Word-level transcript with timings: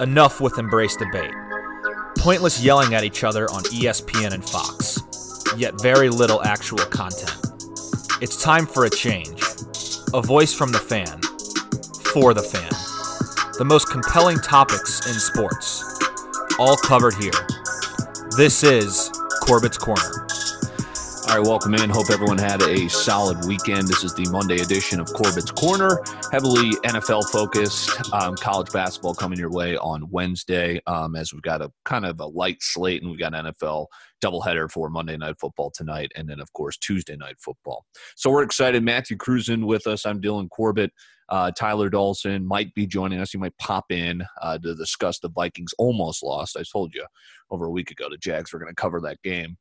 Enough 0.00 0.40
with 0.40 0.58
embrace 0.58 0.96
debate. 0.96 1.34
Pointless 2.18 2.62
yelling 2.62 2.94
at 2.94 3.04
each 3.04 3.24
other 3.24 3.50
on 3.50 3.62
ESPN 3.64 4.32
and 4.32 4.46
Fox, 4.48 5.02
yet 5.56 5.80
very 5.80 6.08
little 6.08 6.42
actual 6.42 6.78
content. 6.78 7.34
It's 8.20 8.42
time 8.42 8.66
for 8.66 8.84
a 8.84 8.90
change. 8.90 9.42
A 10.14 10.22
voice 10.22 10.52
from 10.52 10.72
the 10.72 10.78
fan, 10.78 11.20
for 12.12 12.34
the 12.34 12.42
fan. 12.42 12.70
The 13.58 13.64
most 13.64 13.90
compelling 13.90 14.38
topics 14.38 15.06
in 15.06 15.14
sports, 15.14 15.82
all 16.58 16.76
covered 16.76 17.14
here. 17.14 17.32
This 18.36 18.62
is 18.62 19.10
Corbett's 19.42 19.78
Corner. 19.78 20.25
All 21.28 21.38
right, 21.38 21.46
welcome 21.46 21.74
in. 21.74 21.90
Hope 21.90 22.08
everyone 22.08 22.38
had 22.38 22.62
a 22.62 22.88
solid 22.88 23.48
weekend. 23.48 23.88
This 23.88 24.04
is 24.04 24.14
the 24.14 24.28
Monday 24.30 24.60
edition 24.60 25.00
of 25.00 25.08
Corbett's 25.12 25.50
Corner, 25.50 26.00
heavily 26.30 26.70
NFL 26.84 27.28
focused. 27.30 27.90
Um, 28.12 28.36
college 28.36 28.70
basketball 28.72 29.12
coming 29.12 29.36
your 29.36 29.50
way 29.50 29.76
on 29.76 30.08
Wednesday, 30.08 30.80
um, 30.86 31.16
as 31.16 31.32
we've 31.32 31.42
got 31.42 31.62
a 31.62 31.72
kind 31.84 32.06
of 32.06 32.20
a 32.20 32.26
light 32.26 32.62
slate, 32.62 33.02
and 33.02 33.10
we've 33.10 33.18
got 33.18 33.32
NFL 33.32 33.86
doubleheader 34.22 34.70
for 34.70 34.88
Monday 34.88 35.16
Night 35.16 35.34
Football 35.40 35.72
tonight, 35.72 36.12
and 36.14 36.28
then 36.28 36.38
of 36.38 36.52
course 36.52 36.76
Tuesday 36.76 37.16
Night 37.16 37.36
Football. 37.40 37.84
So 38.14 38.30
we're 38.30 38.44
excited. 38.44 38.84
Matthew 38.84 39.16
Cruzen 39.16 39.66
with 39.66 39.88
us. 39.88 40.06
I'm 40.06 40.20
Dylan 40.20 40.48
Corbett. 40.48 40.92
Uh, 41.28 41.50
Tyler 41.50 41.90
Dawson 41.90 42.46
might 42.46 42.72
be 42.74 42.86
joining 42.86 43.18
us. 43.18 43.32
He 43.32 43.38
might 43.38 43.58
pop 43.58 43.86
in 43.90 44.24
uh, 44.40 44.58
to 44.58 44.76
discuss 44.76 45.18
the 45.18 45.28
Vikings 45.30 45.74
almost 45.76 46.22
lost. 46.22 46.56
I 46.56 46.62
told 46.70 46.94
you 46.94 47.04
over 47.50 47.66
a 47.66 47.70
week 47.70 47.90
ago 47.90 48.06
the 48.08 48.16
Jags 48.16 48.52
were 48.52 48.60
going 48.60 48.70
to 48.70 48.80
cover 48.80 49.00
that 49.00 49.20
game. 49.22 49.56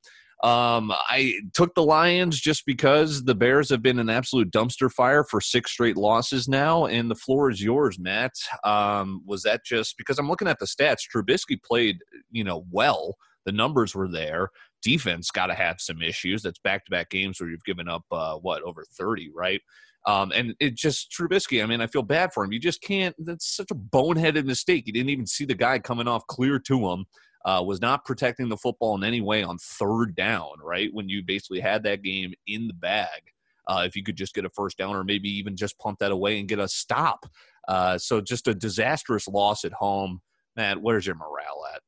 Um, 0.45 0.91
I 0.93 1.39
took 1.55 1.73
the 1.73 1.83
Lions 1.83 2.39
just 2.39 2.67
because 2.67 3.23
the 3.23 3.33
Bears 3.33 3.67
have 3.71 3.81
been 3.81 3.97
an 3.97 4.11
absolute 4.11 4.51
dumpster 4.51 4.91
fire 4.91 5.23
for 5.23 5.41
six 5.41 5.71
straight 5.71 5.97
losses 5.97 6.47
now, 6.47 6.85
and 6.85 7.09
the 7.09 7.15
floor 7.15 7.49
is 7.49 7.63
yours, 7.63 7.97
Matt. 7.97 8.33
Um, 8.63 9.23
was 9.25 9.41
that 9.41 9.65
just 9.65 9.97
because 9.97 10.19
I'm 10.19 10.29
looking 10.29 10.47
at 10.47 10.59
the 10.59 10.67
stats? 10.67 11.07
Trubisky 11.11 11.57
played, 11.63 11.97
you 12.31 12.43
know, 12.43 12.63
well. 12.69 13.15
The 13.47 13.53
numbers 13.53 13.95
were 13.95 14.07
there. 14.07 14.49
Defense 14.83 15.31
got 15.31 15.47
to 15.47 15.55
have 15.55 15.81
some 15.81 16.03
issues. 16.03 16.43
That's 16.43 16.59
back-to-back 16.59 17.09
games 17.09 17.39
where 17.39 17.49
you've 17.49 17.65
given 17.65 17.89
up 17.89 18.03
uh, 18.11 18.35
what 18.35 18.61
over 18.61 18.83
30, 18.99 19.31
right? 19.33 19.61
Um, 20.05 20.31
and 20.31 20.53
it 20.59 20.75
just 20.75 21.11
Trubisky. 21.11 21.63
I 21.63 21.65
mean, 21.65 21.81
I 21.81 21.87
feel 21.87 22.03
bad 22.03 22.33
for 22.33 22.43
him. 22.43 22.51
You 22.51 22.59
just 22.59 22.83
can't. 22.83 23.15
That's 23.17 23.55
such 23.55 23.71
a 23.71 23.75
boneheaded 23.75 24.45
mistake. 24.45 24.85
You 24.85 24.93
didn't 24.93 25.09
even 25.09 25.25
see 25.25 25.45
the 25.45 25.55
guy 25.55 25.79
coming 25.79 26.07
off 26.07 26.27
clear 26.27 26.59
to 26.59 26.89
him 26.89 27.05
uh, 27.45 27.63
was 27.65 27.79
not 27.79 28.03
protecting 28.03 28.49
the 28.49 28.57
football 28.57 28.95
in 28.95 29.03
any 29.03 29.21
way 29.21 29.43
on 29.43 29.57
third 29.59 30.15
down, 30.15 30.51
right? 30.61 30.89
When 30.91 31.07
you 31.07 31.23
basically 31.23 31.59
had 31.59 31.83
that 31.83 32.01
game 32.01 32.33
in 32.47 32.67
the 32.67 32.73
bag. 32.73 33.21
Uh, 33.67 33.83
if 33.85 33.95
you 33.95 34.03
could 34.03 34.15
just 34.15 34.35
get 34.35 34.45
a 34.45 34.49
first 34.49 34.77
down 34.77 34.95
or 34.95 35.03
maybe 35.03 35.29
even 35.29 35.55
just 35.55 35.77
pump 35.79 35.97
that 35.99 36.11
away 36.11 36.39
and 36.39 36.47
get 36.47 36.59
a 36.59 36.67
stop. 36.67 37.25
Uh, 37.67 37.97
so 37.97 38.21
just 38.21 38.47
a 38.47 38.53
disastrous 38.53 39.27
loss 39.27 39.63
at 39.65 39.73
home. 39.73 40.21
Man, 40.55 40.81
where's 40.81 41.05
your 41.05 41.15
morale 41.15 41.65
at? 41.73 41.81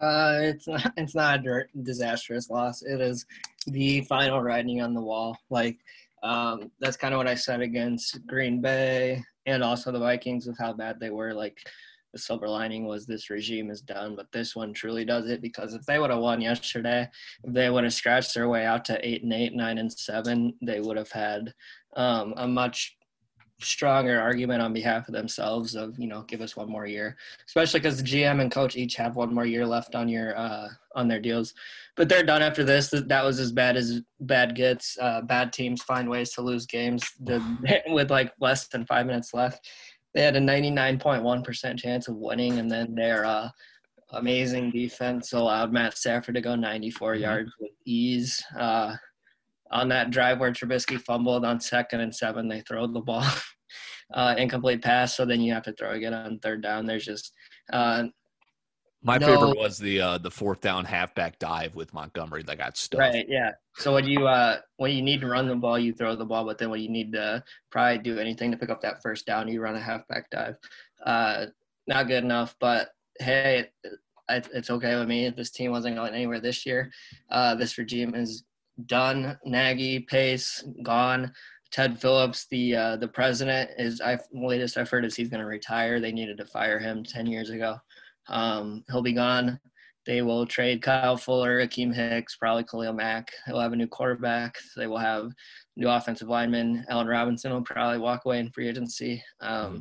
Uh, 0.00 0.38
it's 0.40 0.66
not. 0.66 0.92
It's 0.96 1.14
not 1.14 1.46
a 1.46 1.64
disastrous 1.82 2.50
loss. 2.50 2.82
It 2.82 3.00
is 3.00 3.24
the 3.66 4.02
final 4.02 4.42
writing 4.42 4.82
on 4.82 4.94
the 4.94 5.00
wall. 5.00 5.36
Like 5.50 5.78
um, 6.22 6.70
that's 6.80 6.96
kind 6.96 7.14
of 7.14 7.18
what 7.18 7.28
I 7.28 7.34
said 7.34 7.60
against 7.60 8.26
Green 8.26 8.60
Bay 8.60 9.22
and 9.46 9.62
also 9.62 9.92
the 9.92 9.98
Vikings 9.98 10.46
with 10.46 10.58
how 10.58 10.72
bad 10.72 10.98
they 10.98 11.10
were. 11.10 11.34
Like 11.34 11.58
the 12.14 12.20
silver 12.20 12.48
lining 12.48 12.86
was 12.86 13.04
this 13.04 13.28
regime 13.28 13.70
is 13.70 13.80
done, 13.80 14.14
but 14.14 14.30
this 14.32 14.54
one 14.54 14.72
truly 14.72 15.04
does 15.04 15.28
it 15.28 15.42
because 15.42 15.74
if 15.74 15.84
they 15.84 15.98
would 15.98 16.10
have 16.10 16.20
won 16.20 16.40
yesterday, 16.40 17.08
if 17.42 17.52
they 17.52 17.68
would 17.68 17.84
have 17.84 17.92
scratched 17.92 18.34
their 18.34 18.48
way 18.48 18.64
out 18.64 18.84
to 18.86 19.06
eight 19.06 19.24
and 19.24 19.32
eight, 19.32 19.52
nine 19.54 19.78
and 19.78 19.92
seven, 19.92 20.54
they 20.62 20.80
would 20.80 20.96
have 20.96 21.10
had 21.10 21.52
um, 21.96 22.32
a 22.36 22.46
much 22.46 22.96
stronger 23.60 24.20
argument 24.20 24.60
on 24.60 24.72
behalf 24.72 25.08
of 25.08 25.14
themselves 25.14 25.74
of 25.74 25.96
you 25.98 26.06
know 26.06 26.22
give 26.22 26.40
us 26.40 26.56
one 26.56 26.68
more 26.68 26.86
year. 26.86 27.16
Especially 27.46 27.80
because 27.80 27.96
the 27.96 28.02
gm 28.02 28.40
and 28.40 28.50
coach 28.50 28.76
each 28.76 28.96
have 28.96 29.16
one 29.16 29.32
more 29.32 29.46
year 29.46 29.64
left 29.64 29.94
on 29.94 30.08
your 30.08 30.36
uh 30.36 30.68
on 30.94 31.08
their 31.08 31.20
deals. 31.20 31.54
But 31.96 32.08
they're 32.08 32.24
done 32.24 32.42
after 32.42 32.64
this. 32.64 32.90
That 32.90 33.24
was 33.24 33.38
as 33.38 33.52
bad 33.52 33.76
as 33.76 34.02
bad 34.20 34.54
gets. 34.54 34.98
Uh 35.00 35.22
bad 35.22 35.52
teams 35.52 35.82
find 35.82 36.10
ways 36.10 36.32
to 36.32 36.42
lose 36.42 36.66
games. 36.66 37.08
The, 37.20 37.42
with 37.88 38.10
like 38.10 38.32
less 38.40 38.66
than 38.68 38.86
five 38.86 39.06
minutes 39.06 39.32
left 39.32 39.68
they 40.14 40.22
had 40.22 40.36
a 40.36 40.40
99.1% 40.40 41.78
chance 41.78 42.08
of 42.08 42.16
winning, 42.16 42.58
and 42.58 42.70
then 42.70 42.94
their 42.94 43.24
uh, 43.24 43.48
amazing 44.12 44.70
defense 44.70 45.32
allowed 45.32 45.72
Matt 45.72 45.98
Stafford 45.98 46.36
to 46.36 46.40
go 46.40 46.54
94 46.54 47.14
mm-hmm. 47.14 47.22
yards 47.22 47.52
with 47.60 47.72
ease. 47.84 48.42
Uh, 48.56 48.96
on 49.70 49.88
that 49.88 50.10
drive 50.10 50.38
where 50.38 50.52
Trubisky 50.52 51.00
fumbled 51.00 51.44
on 51.44 51.60
second 51.60 52.00
and 52.00 52.14
seven, 52.14 52.48
they 52.48 52.60
throw 52.60 52.86
the 52.86 53.00
ball 53.00 53.26
uh, 54.14 54.34
incomplete 54.38 54.82
pass. 54.82 55.16
So 55.16 55.24
then 55.24 55.40
you 55.40 55.52
have 55.52 55.64
to 55.64 55.72
throw 55.72 55.90
again 55.90 56.14
on 56.14 56.38
third 56.38 56.62
down. 56.62 56.86
There's 56.86 57.04
just 57.04 57.32
uh, 57.72 58.04
my 59.04 59.18
no. 59.18 59.26
favorite 59.26 59.58
was 59.58 59.78
the 59.78 60.00
uh, 60.00 60.18
the 60.18 60.30
fourth 60.30 60.62
down 60.62 60.84
halfback 60.84 61.38
dive 61.38 61.74
with 61.74 61.92
Montgomery 61.92 62.42
that 62.44 62.56
got 62.58 62.76
stuck. 62.76 63.00
Right. 63.00 63.26
Yeah. 63.28 63.52
So 63.76 63.92
when 63.92 64.06
you 64.06 64.26
uh, 64.26 64.60
when 64.78 64.92
you 64.92 65.02
need 65.02 65.20
to 65.20 65.26
run 65.26 65.46
the 65.46 65.54
ball, 65.54 65.78
you 65.78 65.92
throw 65.92 66.16
the 66.16 66.24
ball, 66.24 66.44
but 66.44 66.56
then 66.58 66.70
when 66.70 66.80
you 66.80 66.88
need 66.88 67.12
to 67.12 67.44
probably 67.70 67.98
do 67.98 68.18
anything 68.18 68.50
to 68.50 68.56
pick 68.56 68.70
up 68.70 68.80
that 68.80 69.02
first 69.02 69.26
down, 69.26 69.46
you 69.46 69.60
run 69.60 69.76
a 69.76 69.80
halfback 69.80 70.30
dive. 70.30 70.56
Uh, 71.04 71.46
not 71.86 72.08
good 72.08 72.24
enough, 72.24 72.56
but 72.60 72.88
hey, 73.20 73.68
it's 74.28 74.70
okay 74.70 74.96
with 74.96 75.06
me. 75.06 75.26
If 75.26 75.36
this 75.36 75.50
team 75.50 75.70
wasn't 75.70 75.96
going 75.96 76.14
anywhere 76.14 76.40
this 76.40 76.64
year, 76.64 76.90
uh, 77.30 77.54
this 77.54 77.76
regime 77.76 78.14
is 78.14 78.44
done. 78.86 79.38
Nagy, 79.44 80.00
Pace, 80.00 80.64
gone. 80.82 81.30
Ted 81.70 82.00
Phillips, 82.00 82.46
the 82.50 82.76
uh, 82.76 82.96
the 82.96 83.08
president, 83.08 83.68
is 83.76 84.00
I 84.00 84.18
latest 84.32 84.78
I've 84.78 84.88
heard 84.88 85.04
is 85.04 85.16
he's 85.16 85.28
going 85.28 85.40
to 85.40 85.46
retire. 85.46 86.00
They 86.00 86.12
needed 86.12 86.38
to 86.38 86.46
fire 86.46 86.78
him 86.78 87.04
ten 87.04 87.26
years 87.26 87.50
ago. 87.50 87.76
Um, 88.28 88.84
he'll 88.90 89.02
be 89.02 89.12
gone. 89.12 89.60
They 90.06 90.20
will 90.20 90.44
trade 90.44 90.82
Kyle 90.82 91.16
Fuller, 91.16 91.66
Akiem 91.66 91.94
Hicks, 91.94 92.36
probably 92.36 92.64
Khalil 92.64 92.92
Mack. 92.92 93.32
They'll 93.46 93.60
have 93.60 93.72
a 93.72 93.76
new 93.76 93.86
quarterback. 93.86 94.58
They 94.76 94.86
will 94.86 94.98
have 94.98 95.32
new 95.76 95.88
offensive 95.88 96.28
lineman. 96.28 96.84
Allen 96.90 97.06
Robinson 97.06 97.52
will 97.52 97.62
probably 97.62 97.98
walk 97.98 98.26
away 98.26 98.38
in 98.38 98.50
free 98.50 98.68
agency. 98.68 99.24
Um, 99.40 99.50
mm-hmm. 99.50 99.78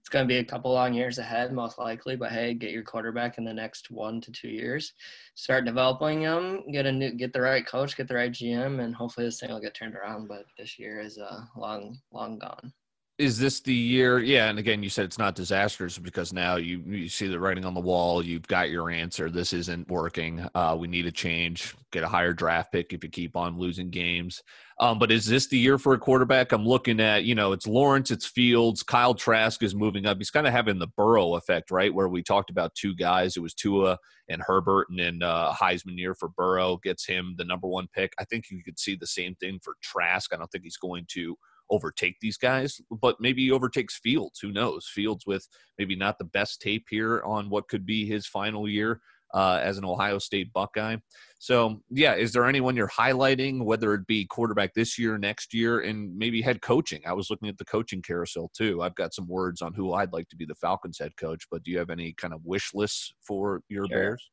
it's 0.00 0.08
going 0.08 0.24
to 0.24 0.32
be 0.32 0.38
a 0.38 0.44
couple 0.44 0.72
long 0.72 0.94
years 0.94 1.18
ahead, 1.18 1.52
most 1.52 1.76
likely. 1.76 2.14
But 2.14 2.30
hey, 2.30 2.54
get 2.54 2.70
your 2.70 2.84
quarterback 2.84 3.38
in 3.38 3.44
the 3.44 3.52
next 3.52 3.90
one 3.90 4.20
to 4.20 4.30
two 4.30 4.48
years. 4.48 4.92
Start 5.34 5.64
developing 5.64 6.22
them. 6.22 6.62
Get 6.70 6.86
a 6.86 6.92
new, 6.92 7.10
get 7.10 7.32
the 7.32 7.40
right 7.40 7.66
coach, 7.66 7.96
get 7.96 8.06
the 8.06 8.14
right 8.14 8.30
GM, 8.30 8.80
and 8.80 8.94
hopefully 8.94 9.26
this 9.26 9.40
thing 9.40 9.50
will 9.50 9.60
get 9.60 9.74
turned 9.74 9.96
around. 9.96 10.28
But 10.28 10.44
this 10.56 10.78
year 10.78 11.00
is 11.00 11.18
uh, 11.18 11.40
long, 11.56 11.98
long 12.12 12.38
gone 12.38 12.72
is 13.18 13.36
this 13.36 13.58
the 13.58 13.74
year? 13.74 14.20
Yeah, 14.20 14.48
and 14.48 14.60
again, 14.60 14.80
you 14.80 14.88
said 14.88 15.04
it's 15.04 15.18
not 15.18 15.34
disastrous 15.34 15.98
because 15.98 16.32
now 16.32 16.54
you 16.54 16.80
you 16.86 17.08
see 17.08 17.26
the 17.26 17.40
writing 17.40 17.64
on 17.64 17.74
the 17.74 17.80
wall. 17.80 18.24
You've 18.24 18.46
got 18.46 18.70
your 18.70 18.90
answer. 18.90 19.28
This 19.28 19.52
isn't 19.52 19.88
working. 19.88 20.46
Uh, 20.54 20.76
we 20.78 20.86
need 20.86 21.04
a 21.04 21.10
change. 21.10 21.74
Get 21.90 22.04
a 22.04 22.08
higher 22.08 22.32
draft 22.32 22.70
pick 22.70 22.92
if 22.92 23.02
you 23.02 23.10
keep 23.10 23.34
on 23.34 23.58
losing 23.58 23.90
games. 23.90 24.40
Um, 24.78 25.00
but 25.00 25.10
is 25.10 25.26
this 25.26 25.48
the 25.48 25.58
year 25.58 25.78
for 25.78 25.94
a 25.94 25.98
quarterback? 25.98 26.52
I'm 26.52 26.64
looking 26.64 27.00
at 27.00 27.24
you 27.24 27.34
know 27.34 27.50
it's 27.50 27.66
Lawrence, 27.66 28.12
it's 28.12 28.26
Fields, 28.26 28.84
Kyle 28.84 29.14
Trask 29.14 29.64
is 29.64 29.74
moving 29.74 30.06
up. 30.06 30.18
He's 30.18 30.30
kind 30.30 30.46
of 30.46 30.52
having 30.52 30.78
the 30.78 30.86
Burrow 30.96 31.34
effect, 31.34 31.72
right? 31.72 31.92
Where 31.92 32.08
we 32.08 32.22
talked 32.22 32.50
about 32.50 32.76
two 32.76 32.94
guys. 32.94 33.36
It 33.36 33.40
was 33.40 33.52
Tua 33.52 33.98
and 34.28 34.42
Herbert, 34.46 34.90
and 34.90 34.98
then 34.98 35.22
uh, 35.22 35.52
Heisman 35.52 35.98
year 35.98 36.14
for 36.14 36.28
Burrow 36.28 36.78
gets 36.84 37.04
him 37.04 37.34
the 37.36 37.44
number 37.44 37.66
one 37.66 37.88
pick. 37.92 38.12
I 38.20 38.24
think 38.24 38.44
you 38.48 38.62
could 38.62 38.78
see 38.78 38.94
the 38.94 39.08
same 39.08 39.34
thing 39.36 39.58
for 39.60 39.74
Trask. 39.82 40.32
I 40.32 40.36
don't 40.36 40.50
think 40.52 40.62
he's 40.62 40.76
going 40.76 41.06
to 41.08 41.36
overtake 41.70 42.16
these 42.20 42.36
guys, 42.36 42.80
but 42.90 43.16
maybe 43.20 43.42
he 43.42 43.50
overtakes 43.50 43.98
Fields. 43.98 44.38
Who 44.40 44.52
knows? 44.52 44.88
Fields 44.92 45.24
with 45.26 45.46
maybe 45.78 45.96
not 45.96 46.18
the 46.18 46.24
best 46.24 46.60
tape 46.60 46.86
here 46.88 47.22
on 47.24 47.50
what 47.50 47.68
could 47.68 47.86
be 47.86 48.06
his 48.06 48.26
final 48.26 48.68
year 48.68 49.00
uh, 49.34 49.60
as 49.62 49.78
an 49.78 49.84
Ohio 49.84 50.18
State 50.18 50.52
Buckeye. 50.52 50.96
So, 51.38 51.80
yeah, 51.90 52.14
is 52.14 52.32
there 52.32 52.46
anyone 52.46 52.76
you're 52.76 52.88
highlighting, 52.88 53.62
whether 53.62 53.94
it 53.94 54.06
be 54.06 54.24
quarterback 54.24 54.74
this 54.74 54.98
year, 54.98 55.18
next 55.18 55.54
year, 55.54 55.80
and 55.80 56.16
maybe 56.16 56.42
head 56.42 56.62
coaching? 56.62 57.00
I 57.06 57.12
was 57.12 57.30
looking 57.30 57.48
at 57.48 57.58
the 57.58 57.64
coaching 57.64 58.02
carousel 58.02 58.50
too. 58.56 58.82
I've 58.82 58.96
got 58.96 59.14
some 59.14 59.28
words 59.28 59.62
on 59.62 59.74
who 59.74 59.92
I'd 59.92 60.12
like 60.12 60.28
to 60.30 60.36
be 60.36 60.46
the 60.46 60.54
Falcons 60.56 60.98
head 60.98 61.12
coach, 61.16 61.46
but 61.50 61.62
do 61.62 61.70
you 61.70 61.78
have 61.78 61.90
any 61.90 62.12
kind 62.14 62.34
of 62.34 62.40
wish 62.44 62.70
lists 62.74 63.14
for 63.20 63.60
your 63.68 63.86
sure. 63.86 63.96
Bears? 63.96 64.30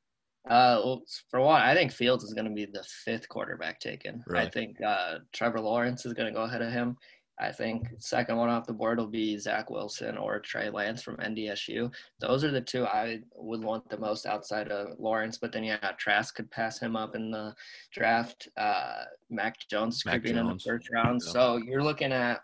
Uh, 0.49 0.79
well, 0.83 1.01
for 1.29 1.41
one, 1.41 1.61
I 1.61 1.73
think 1.73 1.91
Fields 1.91 2.23
is 2.23 2.33
going 2.33 2.45
to 2.45 2.53
be 2.53 2.65
the 2.65 2.83
fifth 3.03 3.27
quarterback 3.29 3.79
taken. 3.79 4.23
Really? 4.27 4.45
I 4.45 4.49
think 4.49 4.77
uh, 4.81 5.15
Trevor 5.33 5.59
Lawrence 5.59 6.05
is 6.05 6.13
going 6.13 6.27
to 6.27 6.33
go 6.33 6.43
ahead 6.43 6.61
of 6.61 6.71
him. 6.71 6.97
I 7.37 7.51
think 7.51 7.87
second 7.99 8.37
one 8.37 8.49
off 8.49 8.65
the 8.65 8.73
board 8.73 8.97
will 8.97 9.07
be 9.07 9.37
Zach 9.37 9.69
Wilson 9.69 10.17
or 10.17 10.39
Trey 10.39 10.69
Lance 10.69 11.01
from 11.01 11.17
NDSU. 11.17 11.93
Those 12.19 12.43
are 12.43 12.51
the 12.51 12.61
two 12.61 12.85
I 12.85 13.19
would 13.35 13.63
want 13.63 13.89
the 13.89 13.97
most 13.97 14.25
outside 14.25 14.69
of 14.69 14.97
Lawrence. 14.99 15.37
But 15.37 15.51
then 15.51 15.63
yeah, 15.63 15.91
Trask 15.97 16.35
could 16.35 16.49
pass 16.49 16.79
him 16.79 16.95
up 16.95 17.15
in 17.15 17.31
the 17.31 17.53
draft. 17.91 18.47
Uh, 18.55 19.03
Mac 19.29 19.57
Jones 19.69 20.05
Mac 20.05 20.15
could 20.15 20.23
be 20.23 20.29
in 20.31 20.47
the 20.47 20.59
first 20.59 20.89
round. 20.91 21.21
Yeah. 21.25 21.31
So 21.31 21.57
you're 21.57 21.83
looking 21.83 22.13
at 22.13 22.41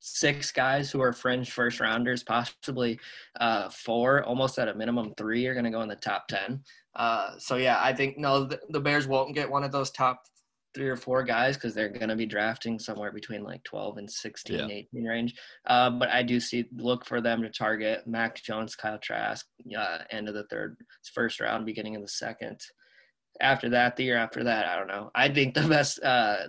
six 0.00 0.52
guys 0.52 0.90
who 0.90 1.02
are 1.02 1.12
fringe 1.12 1.50
first 1.50 1.80
rounders, 1.80 2.22
possibly 2.22 2.98
uh, 3.40 3.68
four, 3.68 4.24
almost 4.24 4.58
at 4.58 4.68
a 4.68 4.74
minimum 4.74 5.12
three 5.18 5.46
are 5.46 5.52
going 5.52 5.64
to 5.64 5.70
go 5.70 5.82
in 5.82 5.88
the 5.88 5.96
top 5.96 6.28
ten. 6.28 6.62
Uh, 6.94 7.32
so 7.38 7.56
yeah, 7.56 7.78
I 7.82 7.92
think 7.92 8.16
no, 8.16 8.44
the, 8.44 8.60
the 8.70 8.80
Bears 8.80 9.06
won't 9.06 9.34
get 9.34 9.50
one 9.50 9.62
of 9.62 9.72
those 9.72 9.90
top 9.90 10.22
three 10.76 10.88
or 10.88 10.96
four 10.96 11.22
guys 11.24 11.56
because 11.56 11.74
they're 11.74 11.88
going 11.88 12.10
to 12.10 12.14
be 12.14 12.26
drafting 12.26 12.78
somewhere 12.78 13.10
between 13.10 13.42
like 13.42 13.64
12 13.64 13.96
and 13.96 14.10
16, 14.10 14.56
Yeah. 14.58 14.66
18 14.66 15.04
range. 15.04 15.34
Uh, 15.66 15.88
but 15.90 16.10
I 16.10 16.22
do 16.22 16.38
see 16.38 16.66
look 16.76 17.06
for 17.06 17.22
them 17.22 17.40
to 17.42 17.48
target 17.48 18.06
Mac 18.06 18.36
Jones, 18.36 18.76
Kyle 18.76 18.98
Trask, 18.98 19.46
uh, 19.76 19.98
end 20.10 20.28
of 20.28 20.34
the 20.34 20.44
third, 20.50 20.76
first 21.14 21.40
round, 21.40 21.64
beginning 21.64 21.96
of 21.96 22.02
the 22.02 22.08
second. 22.08 22.60
After 23.40 23.70
that, 23.70 23.96
the 23.96 24.04
year 24.04 24.18
after 24.18 24.44
that, 24.44 24.66
I 24.66 24.76
don't 24.76 24.86
know. 24.86 25.10
I 25.14 25.30
think 25.30 25.54
the 25.54 25.66
best 25.66 26.02
uh, 26.02 26.48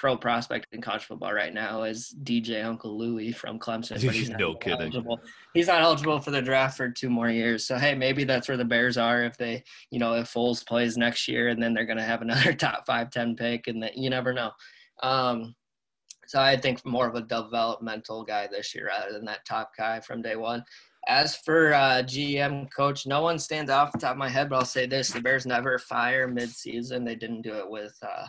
pro 0.00 0.16
prospect 0.16 0.66
in 0.72 0.80
college 0.80 1.04
football 1.04 1.34
right 1.34 1.52
now 1.52 1.82
is 1.82 2.14
DJ 2.22 2.64
Uiagalelei 2.64 3.34
from 3.34 3.58
Clemson. 3.58 4.02
But 4.02 4.14
he's 4.14 4.30
not 4.30 4.40
No 4.40 4.54
kidding. 4.54 4.80
Eligible. 4.80 5.20
He's 5.52 5.66
not 5.66 5.82
eligible 5.82 6.18
for 6.20 6.30
the 6.30 6.40
draft 6.40 6.78
for 6.78 6.88
two 6.88 7.10
more 7.10 7.28
years. 7.28 7.66
So 7.66 7.76
hey, 7.76 7.94
maybe 7.94 8.24
that's 8.24 8.48
where 8.48 8.56
the 8.56 8.64
Bears 8.64 8.96
are 8.96 9.22
if 9.22 9.36
they, 9.36 9.62
you 9.90 9.98
know, 9.98 10.14
if 10.14 10.32
Foles 10.32 10.66
plays 10.66 10.96
next 10.96 11.28
year 11.28 11.48
and 11.48 11.62
then 11.62 11.74
they're 11.74 11.84
going 11.84 11.98
to 11.98 12.02
have 12.02 12.22
another 12.22 12.52
top 12.54 12.86
five, 12.86 13.10
ten 13.10 13.36
pick, 13.36 13.66
and 13.66 13.82
that 13.82 13.98
you 13.98 14.08
never 14.08 14.32
know. 14.32 14.52
Um, 15.02 15.54
so 16.26 16.40
I 16.40 16.56
think 16.56 16.82
more 16.86 17.06
of 17.06 17.14
a 17.14 17.20
developmental 17.20 18.24
guy 18.24 18.48
this 18.50 18.74
year 18.74 18.86
rather 18.86 19.12
than 19.12 19.26
that 19.26 19.44
top 19.44 19.72
guy 19.76 20.00
from 20.00 20.22
day 20.22 20.36
one. 20.36 20.64
As 21.08 21.36
for 21.36 21.74
uh, 21.74 22.02
GM 22.04 22.68
coach, 22.74 23.06
no 23.06 23.20
one 23.20 23.38
stands 23.38 23.70
off 23.70 23.92
the 23.92 23.98
top 23.98 24.12
of 24.12 24.18
my 24.18 24.28
head, 24.30 24.48
but 24.48 24.56
I'll 24.56 24.64
say 24.64 24.86
this: 24.86 25.10
the 25.10 25.20
Bears 25.20 25.44
never 25.44 25.78
fire 25.78 26.26
mid-season. 26.26 27.04
They 27.04 27.16
didn't 27.16 27.42
do 27.42 27.54
it 27.54 27.68
with 27.68 27.98
uh, 28.02 28.26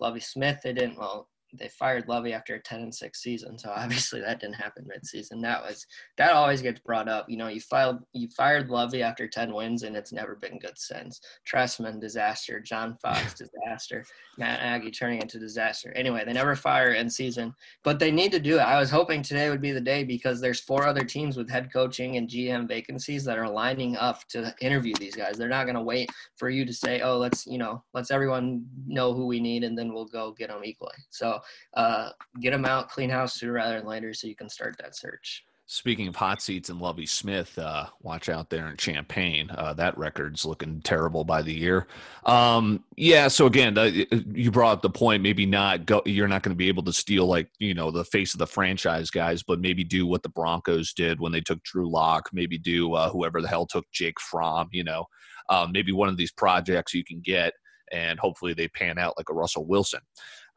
Lovie 0.00 0.20
Smith. 0.20 0.60
They 0.62 0.72
didn't. 0.72 0.98
Well, 0.98 1.29
they 1.52 1.68
fired 1.68 2.08
Lovie 2.08 2.32
after 2.32 2.54
a 2.54 2.62
10 2.62 2.80
and 2.80 2.94
6 2.94 3.22
season, 3.22 3.58
so 3.58 3.70
obviously 3.74 4.20
that 4.20 4.40
didn't 4.40 4.54
happen 4.54 4.84
mid-season. 4.86 5.40
That 5.40 5.62
was 5.62 5.86
that 6.16 6.32
always 6.32 6.62
gets 6.62 6.80
brought 6.80 7.08
up. 7.08 7.28
You 7.28 7.36
know, 7.36 7.48
you 7.48 7.60
filed 7.60 7.98
you 8.12 8.28
fired 8.36 8.70
Lovie 8.70 9.02
after 9.02 9.26
10 9.26 9.52
wins, 9.52 9.82
and 9.82 9.96
it's 9.96 10.12
never 10.12 10.36
been 10.36 10.58
good 10.58 10.76
since. 10.78 11.20
Trestman 11.50 12.00
disaster, 12.00 12.60
John 12.60 12.96
Fox 13.02 13.34
disaster, 13.38 14.04
Matt 14.38 14.62
Nagy 14.62 14.90
turning 14.90 15.20
into 15.20 15.38
disaster. 15.38 15.92
Anyway, 15.96 16.24
they 16.24 16.32
never 16.32 16.54
fire 16.56 16.92
in 16.92 17.10
season, 17.10 17.54
but 17.84 17.98
they 17.98 18.10
need 18.10 18.32
to 18.32 18.40
do 18.40 18.56
it. 18.56 18.62
I 18.62 18.78
was 18.78 18.90
hoping 18.90 19.22
today 19.22 19.50
would 19.50 19.60
be 19.60 19.72
the 19.72 19.80
day 19.80 20.04
because 20.04 20.40
there's 20.40 20.60
four 20.60 20.86
other 20.86 21.04
teams 21.04 21.36
with 21.36 21.50
head 21.50 21.72
coaching 21.72 22.16
and 22.16 22.28
GM 22.28 22.68
vacancies 22.68 23.24
that 23.24 23.38
are 23.38 23.48
lining 23.48 23.96
up 23.96 24.26
to 24.28 24.54
interview 24.60 24.94
these 24.98 25.16
guys. 25.16 25.36
They're 25.36 25.48
not 25.48 25.64
going 25.64 25.76
to 25.76 25.82
wait 25.82 26.10
for 26.36 26.50
you 26.50 26.64
to 26.64 26.72
say, 26.72 27.00
"Oh, 27.00 27.18
let's 27.18 27.46
you 27.46 27.58
know, 27.58 27.82
let's 27.94 28.10
everyone 28.10 28.64
know 28.86 29.12
who 29.12 29.26
we 29.26 29.40
need, 29.40 29.64
and 29.64 29.76
then 29.76 29.92
we'll 29.92 30.06
go 30.06 30.32
get 30.32 30.48
them 30.48 30.64
equally." 30.64 30.94
So 31.10 31.39
uh, 31.74 32.10
get 32.40 32.50
them 32.50 32.64
out, 32.64 32.90
clean 32.90 33.10
house 33.10 33.34
sooner 33.34 33.52
rather 33.52 33.78
than 33.78 33.86
later, 33.86 34.14
so 34.14 34.26
you 34.26 34.36
can 34.36 34.48
start 34.48 34.76
that 34.78 34.96
search. 34.96 35.44
Speaking 35.72 36.08
of 36.08 36.16
hot 36.16 36.42
seats 36.42 36.68
and 36.68 36.80
Lovie 36.80 37.06
Smith, 37.06 37.56
uh, 37.56 37.86
watch 38.02 38.28
out 38.28 38.50
there 38.50 38.66
in 38.68 38.76
Champaign. 38.76 39.48
Uh, 39.50 39.72
that 39.74 39.96
record's 39.96 40.44
looking 40.44 40.80
terrible 40.82 41.22
by 41.22 41.42
the 41.42 41.52
year. 41.52 41.86
Um, 42.26 42.82
yeah. 42.96 43.28
So 43.28 43.46
again, 43.46 43.74
the, 43.74 44.24
you 44.34 44.50
brought 44.50 44.72
up 44.72 44.82
the 44.82 44.90
point. 44.90 45.22
Maybe 45.22 45.46
not 45.46 45.86
go. 45.86 46.02
You're 46.04 46.26
not 46.26 46.42
going 46.42 46.56
to 46.56 46.58
be 46.58 46.66
able 46.66 46.82
to 46.82 46.92
steal 46.92 47.26
like 47.26 47.50
you 47.60 47.72
know 47.72 47.92
the 47.92 48.04
face 48.04 48.34
of 48.34 48.38
the 48.38 48.48
franchise 48.48 49.10
guys, 49.10 49.44
but 49.44 49.60
maybe 49.60 49.84
do 49.84 50.08
what 50.08 50.24
the 50.24 50.28
Broncos 50.28 50.92
did 50.92 51.20
when 51.20 51.30
they 51.30 51.40
took 51.40 51.62
Drew 51.62 51.88
Lock. 51.88 52.30
Maybe 52.32 52.58
do 52.58 52.94
uh, 52.94 53.08
whoever 53.08 53.40
the 53.40 53.46
hell 53.46 53.64
took 53.64 53.88
Jake 53.92 54.18
Fromm. 54.18 54.70
You 54.72 54.82
know, 54.82 55.04
um, 55.50 55.70
maybe 55.70 55.92
one 55.92 56.08
of 56.08 56.16
these 56.16 56.32
projects 56.32 56.94
you 56.94 57.04
can 57.04 57.20
get, 57.20 57.52
and 57.92 58.18
hopefully 58.18 58.54
they 58.54 58.66
pan 58.66 58.98
out 58.98 59.14
like 59.16 59.28
a 59.28 59.34
Russell 59.34 59.66
Wilson. 59.66 60.00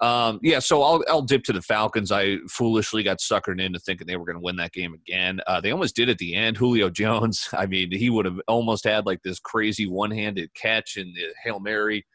Um, 0.01 0.39
yeah, 0.41 0.59
so 0.59 0.81
I'll 0.81 1.03
I'll 1.07 1.21
dip 1.21 1.43
to 1.45 1.53
the 1.53 1.61
Falcons. 1.61 2.11
I 2.11 2.37
foolishly 2.49 3.03
got 3.03 3.19
suckered 3.19 3.61
into 3.61 3.79
thinking 3.79 4.07
they 4.07 4.17
were 4.17 4.25
going 4.25 4.37
to 4.37 4.43
win 4.43 4.57
that 4.57 4.73
game 4.73 4.93
again. 4.93 5.39
Uh, 5.47 5.61
they 5.61 5.71
almost 5.71 5.95
did 5.95 6.09
at 6.09 6.17
the 6.17 6.35
end. 6.35 6.57
Julio 6.63 6.89
Jones. 6.89 7.47
I 7.53 7.65
mean, 7.65 7.91
he 7.91 8.09
would 8.09 8.25
have 8.25 8.39
almost 8.47 8.83
had 8.83 9.05
like 9.05 9.21
this 9.23 9.39
crazy 9.39 9.87
one-handed 9.87 10.53
catch 10.55 10.97
in 10.97 11.13
the 11.13 11.27
hail 11.43 11.59
mary. 11.59 12.05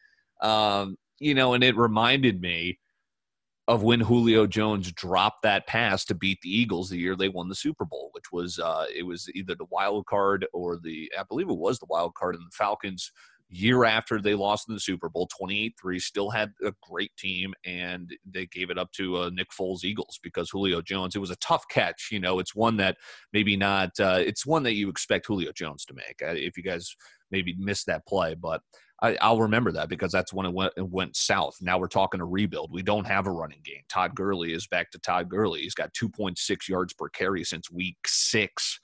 Um, 0.41 0.97
you 1.19 1.33
know, 1.33 1.53
and 1.53 1.63
it 1.63 1.75
reminded 1.75 2.41
me 2.41 2.79
of 3.69 3.83
when 3.83 3.99
Julio 3.99 4.47
Jones 4.47 4.91
dropped 4.91 5.43
that 5.43 5.67
pass 5.67 6.03
to 6.05 6.15
beat 6.15 6.39
the 6.41 6.49
Eagles 6.49 6.89
the 6.89 6.97
year 6.97 7.15
they 7.15 7.29
won 7.29 7.49
the 7.49 7.55
Super 7.55 7.85
Bowl, 7.85 8.09
which 8.13 8.31
was 8.31 8.57
uh, 8.57 8.85
it 8.93 9.03
was 9.03 9.29
either 9.35 9.53
the 9.53 9.65
wild 9.69 10.07
card 10.07 10.47
or 10.53 10.77
the 10.77 11.11
I 11.17 11.23
believe 11.23 11.49
it 11.49 11.57
was 11.57 11.77
the 11.77 11.85
wild 11.87 12.15
card, 12.15 12.35
and 12.35 12.43
the 12.43 12.55
Falcons 12.55 13.11
year 13.49 13.83
after 13.83 14.21
they 14.21 14.35
lost 14.35 14.69
in 14.69 14.75
the 14.75 14.79
Super 14.79 15.09
Bowl, 15.09 15.27
28-3, 15.41 15.99
still 15.99 16.29
had 16.29 16.51
a 16.63 16.73
great 16.81 17.15
team, 17.17 17.53
and 17.65 18.15
they 18.25 18.45
gave 18.45 18.69
it 18.69 18.77
up 18.77 18.91
to 18.93 19.17
uh, 19.17 19.29
Nick 19.33 19.49
Foles 19.49 19.83
Eagles 19.83 20.19
because 20.21 20.49
Julio 20.49 20.81
Jones. 20.81 21.15
It 21.15 21.19
was 21.19 21.31
a 21.31 21.35
tough 21.37 21.65
catch, 21.69 22.09
you 22.11 22.19
know. 22.19 22.39
It's 22.39 22.55
one 22.55 22.77
that 22.77 22.97
maybe 23.33 23.57
not. 23.57 23.91
Uh, 23.99 24.21
it's 24.23 24.45
one 24.45 24.63
that 24.63 24.73
you 24.73 24.89
expect 24.89 25.27
Julio 25.27 25.51
Jones 25.51 25.85
to 25.85 25.93
make. 25.93 26.21
Uh, 26.21 26.35
if 26.35 26.57
you 26.57 26.63
guys 26.63 26.95
maybe 27.31 27.55
missed 27.57 27.87
that 27.87 28.05
play, 28.05 28.35
but 28.35 28.61
I, 29.01 29.31
will 29.31 29.41
remember 29.41 29.71
that 29.73 29.89
because 29.89 30.11
that's 30.11 30.33
when 30.33 30.45
it 30.45 30.53
went, 30.53 30.73
it 30.75 30.87
went 30.87 31.15
south. 31.15 31.57
Now 31.61 31.77
we're 31.77 31.87
talking 31.87 32.19
a 32.19 32.25
rebuild. 32.25 32.71
We 32.71 32.83
don't 32.83 33.07
have 33.07 33.27
a 33.27 33.31
running 33.31 33.61
game. 33.63 33.81
Todd 33.87 34.13
Gurley 34.13 34.53
is 34.53 34.67
back 34.67 34.91
to 34.91 34.99
Todd 34.99 35.29
Gurley. 35.29 35.61
He's 35.61 35.73
got 35.73 35.93
2.6 35.93 36.67
yards 36.67 36.93
per 36.93 37.07
carry 37.09 37.43
since 37.45 37.71
week 37.71 37.97
six. 38.05 38.79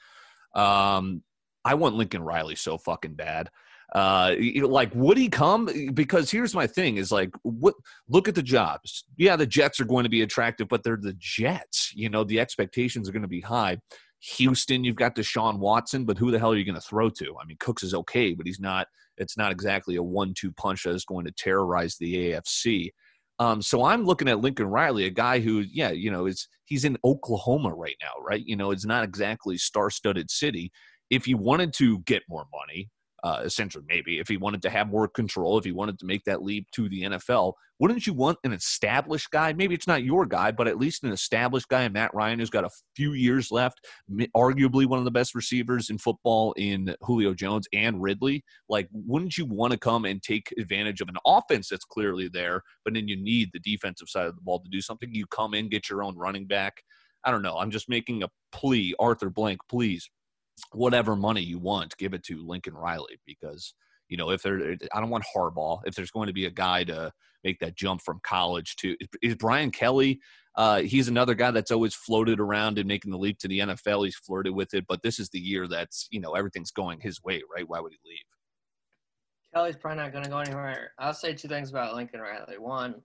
Um, 0.56 1.22
I 1.66 1.74
want 1.74 1.96
Lincoln 1.96 2.24
Riley 2.24 2.56
so 2.56 2.78
fucking 2.78 3.16
bad. 3.16 3.50
Uh, 3.96 4.36
like 4.64 4.92
would 4.94 5.18
he 5.18 5.30
come? 5.30 5.70
Because 5.94 6.30
here's 6.30 6.54
my 6.54 6.68
thing: 6.68 6.98
is 6.98 7.14
like, 7.14 7.30
what? 7.44 7.76
Look 8.10 8.28
at 8.28 8.36
the 8.36 8.44
jobs. 8.44 9.06
Yeah, 9.16 9.38
the 9.38 9.48
Jets 9.48 9.80
are 9.80 9.86
going 9.86 10.04
to 10.04 10.10
be 10.10 10.22
attractive, 10.22 10.68
but 10.68 10.84
they're 10.84 11.00
the 11.02 11.16
Jets. 11.18 11.94
You 11.96 12.10
know, 12.10 12.26
the 12.26 12.42
expectations 12.42 13.08
are 13.08 13.14
going 13.14 13.22
to 13.22 13.28
be 13.30 13.40
high. 13.40 13.78
Houston, 14.20 14.84
you've 14.84 14.98
got 14.98 15.16
Deshaun 15.16 15.60
Watson, 15.60 16.04
but 16.04 16.18
who 16.18 16.30
the 16.30 16.38
hell 16.38 16.52
are 16.52 16.58
you 16.58 16.66
going 16.66 16.76
to 16.76 16.82
throw 16.82 17.10
to? 17.10 17.38
I 17.42 17.46
mean, 17.46 17.56
Cooks 17.62 17.84
is 17.84 17.94
okay, 17.94 18.34
but 18.34 18.46
he's 18.46 18.60
not. 18.60 18.88
It's 19.18 19.38
not 19.38 19.54
exactly 19.54 19.96
a 19.96 20.04
one-two 20.04 20.52
punch 20.52 20.84
that 20.84 20.94
is 20.94 21.06
going 21.06 21.26
to 21.26 21.32
terrorize 21.32 21.96
the 21.96 22.32
AFC. 22.32 22.90
Um, 23.40 23.62
so 23.62 23.86
I'm 23.86 24.04
looking 24.04 24.28
at 24.28 24.42
Lincoln 24.42 24.68
Riley, 24.68 25.06
a 25.06 25.10
guy 25.10 25.40
who, 25.40 25.64
yeah, 25.72 25.92
you 25.92 26.12
know, 26.12 26.26
is 26.26 26.50
he's 26.66 26.84
in 26.84 26.98
Oklahoma 27.06 27.74
right 27.74 27.96
now, 28.02 28.12
right? 28.22 28.44
You 28.46 28.58
know, 28.58 28.72
it's 28.72 28.86
not 28.86 29.06
exactly 29.06 29.58
star-studded 29.58 30.30
city. 30.30 30.72
If 31.10 31.30
you 31.30 31.38
wanted 31.38 31.72
to 31.76 32.00
get 32.00 32.24
more 32.28 32.46
money, 32.52 32.90
uh, 33.26 33.42
essentially 33.44 33.84
maybe 33.90 34.20
if 34.20 34.28
he 34.28 34.38
wanted 34.38 34.62
to 34.62 34.70
have 34.70 34.88
more 34.88 35.08
control, 35.08 35.58
if 35.58 35.66
he 35.66 35.72
wanted 35.72 35.98
to 35.98 36.06
make 36.06 36.24
that 36.26 36.44
leap 36.44 36.70
to 36.70 36.88
the 36.88 37.02
NFL, 37.02 37.54
wouldn't 37.80 38.06
you 38.06 38.14
want 38.14 38.38
an 38.44 38.54
established 38.54 39.32
guy? 39.32 39.52
Maybe 39.52 39.74
it's 39.74 39.88
not 39.88 40.04
your 40.04 40.28
guy, 40.28 40.52
but 40.52 40.68
at 40.68 40.78
least 40.78 41.04
an 41.04 41.12
established 41.12 41.68
guy, 41.68 41.90
Matt 41.90 42.14
Ryan, 42.14 42.38
who's 42.38 42.52
got 42.52 42.66
a 42.66 42.70
few 42.96 43.14
years 43.14 43.52
left, 43.52 43.84
arguably 44.38 44.86
one 44.86 45.00
of 45.00 45.06
the 45.06 45.12
best 45.12 45.34
receivers 45.34 45.90
in 45.90 45.98
football 45.98 46.54
in 46.54 46.96
Julio 47.02 47.34
Jones 47.34 47.68
and 47.74 48.00
Ridley. 48.00 48.44
Like, 48.70 48.88
wouldn't 48.94 49.40
you 49.40 49.46
want 49.48 49.74
to 49.74 49.80
come 49.80 50.06
and 50.06 50.22
take 50.22 50.54
advantage 50.60 51.02
of 51.02 51.10
an 51.10 51.18
offense 51.26 51.68
that's 51.68 51.84
clearly 51.84 52.30
there, 52.32 52.62
but 52.84 52.94
then 52.94 53.08
you 53.08 53.18
need 53.18 53.50
the 53.52 53.60
defensive 53.60 54.08
side 54.08 54.28
of 54.28 54.36
the 54.36 54.42
ball 54.42 54.60
to 54.60 54.70
do 54.70 54.82
something? 54.82 55.10
You 55.12 55.26
come 55.26 55.56
in, 55.56 55.68
get 55.68 55.90
your 55.90 56.04
own 56.04 56.16
running 56.16 56.46
back. 56.46 56.84
I 57.24 57.32
don't 57.32 57.42
know. 57.42 57.58
I'm 57.58 57.72
just 57.72 57.90
making 57.90 58.22
a 58.22 58.30
plea, 58.52 58.94
Arthur 59.00 59.32
Blank, 59.32 59.62
please 59.68 60.12
whatever 60.72 61.16
money 61.16 61.42
you 61.42 61.60
want, 61.60 61.98
give 61.98 62.14
it 62.14 62.24
to 62.24 62.46
Lincoln 62.46 62.74
Riley 62.74 63.20
because 63.26 63.74
you 64.10 64.18
know 64.18 64.30
if 64.30 64.44
there, 64.44 64.76
I 64.94 65.00
don't 65.00 65.10
want 65.10 65.26
Harbaugh. 65.36 65.82
If 65.86 65.96
there's 65.96 66.12
going 66.12 66.28
to 66.28 66.34
be 66.34 66.46
a 66.46 66.52
guy 66.52 66.84
to 66.86 67.12
make 67.44 67.60
that 67.60 67.76
jump 67.76 68.02
from 68.02 68.20
college 68.24 68.76
to 68.78 68.96
is 69.22 69.36
Brian 69.36 69.72
Kelly. 69.72 70.20
Uh, 70.56 70.82
he's 70.82 71.10
another 71.10 71.36
guy 71.36 71.52
that's 71.52 71.72
always 71.72 71.94
floated 71.94 72.40
around 72.40 72.80
and 72.80 72.88
making 72.88 73.12
the 73.12 73.18
leap 73.18 73.38
to 73.40 73.48
the 73.48 73.60
NFL. 73.60 74.06
He's 74.06 74.16
flirted 74.16 74.54
with 74.54 74.74
it, 74.74 74.86
but 74.88 75.02
this 75.04 75.20
is 75.20 75.30
the 75.30 75.40
year 75.40 75.68
that's 75.68 76.08
you 76.12 76.20
know 76.20 76.34
everything's 76.34 76.72
going 76.72 77.00
his 77.00 77.22
way, 77.24 77.42
right? 77.54 77.68
Why 77.68 77.80
would 77.80 77.92
he 77.92 78.10
leave? 78.10 78.20
Kelly's 79.54 79.78
probably 79.78 80.04
not 80.04 80.12
going 80.12 80.26
to 80.26 80.30
go 80.30 80.40
anywhere. 80.40 80.92
I'll 81.00 81.14
say 81.14 81.34
two 81.34 81.48
things 81.48 81.70
about 81.70 81.96
Lincoln 81.96 82.20
Riley. 82.20 82.58
One, 82.58 82.96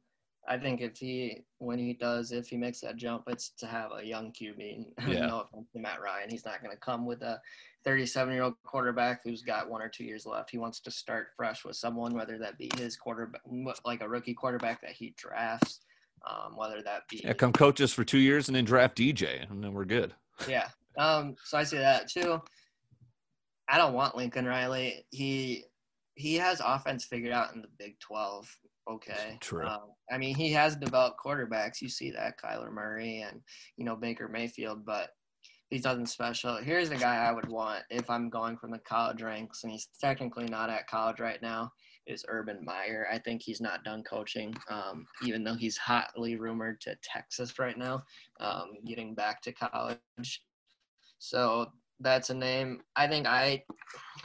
I 0.48 0.58
think 0.58 0.80
if 0.80 0.96
he, 0.96 1.42
when 1.58 1.78
he 1.78 1.92
does, 1.92 2.32
if 2.32 2.48
he 2.48 2.56
makes 2.56 2.80
that 2.80 2.96
jump, 2.96 3.24
it's 3.26 3.50
to 3.58 3.66
have 3.66 3.90
a 3.96 4.04
young 4.04 4.32
QB. 4.32 4.86
Yeah. 5.06 5.26
no 5.26 5.40
offense 5.40 5.68
to 5.72 5.78
Matt 5.80 6.00
Ryan, 6.00 6.30
he's 6.30 6.44
not 6.44 6.62
going 6.62 6.74
to 6.74 6.80
come 6.80 7.06
with 7.06 7.22
a 7.22 7.40
37-year-old 7.86 8.54
quarterback 8.64 9.20
who's 9.24 9.42
got 9.42 9.68
one 9.68 9.82
or 9.82 9.88
two 9.88 10.04
years 10.04 10.26
left. 10.26 10.50
He 10.50 10.58
wants 10.58 10.80
to 10.80 10.90
start 10.90 11.28
fresh 11.36 11.64
with 11.64 11.76
someone, 11.76 12.14
whether 12.14 12.38
that 12.38 12.58
be 12.58 12.70
his 12.76 12.96
quarterback, 12.96 13.42
like 13.84 14.02
a 14.02 14.08
rookie 14.08 14.34
quarterback 14.34 14.80
that 14.82 14.92
he 14.92 15.14
drafts, 15.16 15.80
um, 16.28 16.56
whether 16.56 16.82
that 16.82 17.02
be. 17.08 17.22
Yeah, 17.24 17.32
come 17.32 17.52
coach 17.52 17.80
us 17.80 17.92
for 17.92 18.04
two 18.04 18.18
years 18.18 18.48
and 18.48 18.56
then 18.56 18.64
draft 18.64 18.96
DJ, 18.96 19.50
and 19.50 19.62
then 19.62 19.72
we're 19.72 19.84
good. 19.84 20.14
Yeah. 20.48 20.68
Um. 20.98 21.36
So 21.44 21.56
I 21.58 21.64
say 21.64 21.78
that 21.78 22.08
too. 22.08 22.40
I 23.68 23.78
don't 23.78 23.94
want 23.94 24.16
Lincoln 24.16 24.46
Riley. 24.46 25.06
He 25.10 25.64
he 26.14 26.34
has 26.34 26.60
offense 26.64 27.04
figured 27.04 27.32
out 27.32 27.54
in 27.54 27.62
the 27.62 27.68
Big 27.78 27.98
Twelve 28.00 28.54
okay. 28.90 29.38
True. 29.40 29.66
Um, 29.66 29.92
I 30.10 30.18
mean, 30.18 30.34
he 30.34 30.50
has 30.52 30.76
developed 30.76 31.20
quarterbacks. 31.24 31.80
You 31.80 31.88
see 31.88 32.10
that 32.12 32.38
Kyler 32.38 32.72
Murray 32.72 33.24
and 33.28 33.40
you 33.76 33.84
know 33.84 33.96
Baker 33.96 34.28
Mayfield, 34.28 34.84
but 34.84 35.10
he's 35.70 35.84
nothing 35.84 36.06
special. 36.06 36.56
Here's 36.56 36.90
the 36.90 36.96
guy 36.96 37.16
I 37.16 37.32
would 37.32 37.48
want 37.48 37.84
if 37.90 38.10
I'm 38.10 38.28
going 38.28 38.56
from 38.56 38.70
the 38.72 38.80
college 38.80 39.22
ranks, 39.22 39.62
and 39.62 39.72
he's 39.72 39.88
technically 40.00 40.46
not 40.46 40.70
at 40.70 40.88
college 40.88 41.20
right 41.20 41.40
now. 41.40 41.70
Is 42.06 42.24
Urban 42.28 42.64
Meyer? 42.64 43.06
I 43.12 43.18
think 43.18 43.42
he's 43.42 43.60
not 43.60 43.84
done 43.84 44.02
coaching, 44.02 44.54
um, 44.68 45.06
even 45.24 45.44
though 45.44 45.54
he's 45.54 45.76
hotly 45.76 46.36
rumored 46.36 46.80
to 46.80 46.96
Texas 47.02 47.58
right 47.58 47.78
now, 47.78 48.02
um, 48.40 48.72
getting 48.84 49.14
back 49.14 49.42
to 49.42 49.52
college. 49.52 50.42
So 51.18 51.66
that's 52.00 52.30
a 52.30 52.34
name. 52.34 52.80
I 52.96 53.06
think 53.06 53.26
I, 53.26 53.62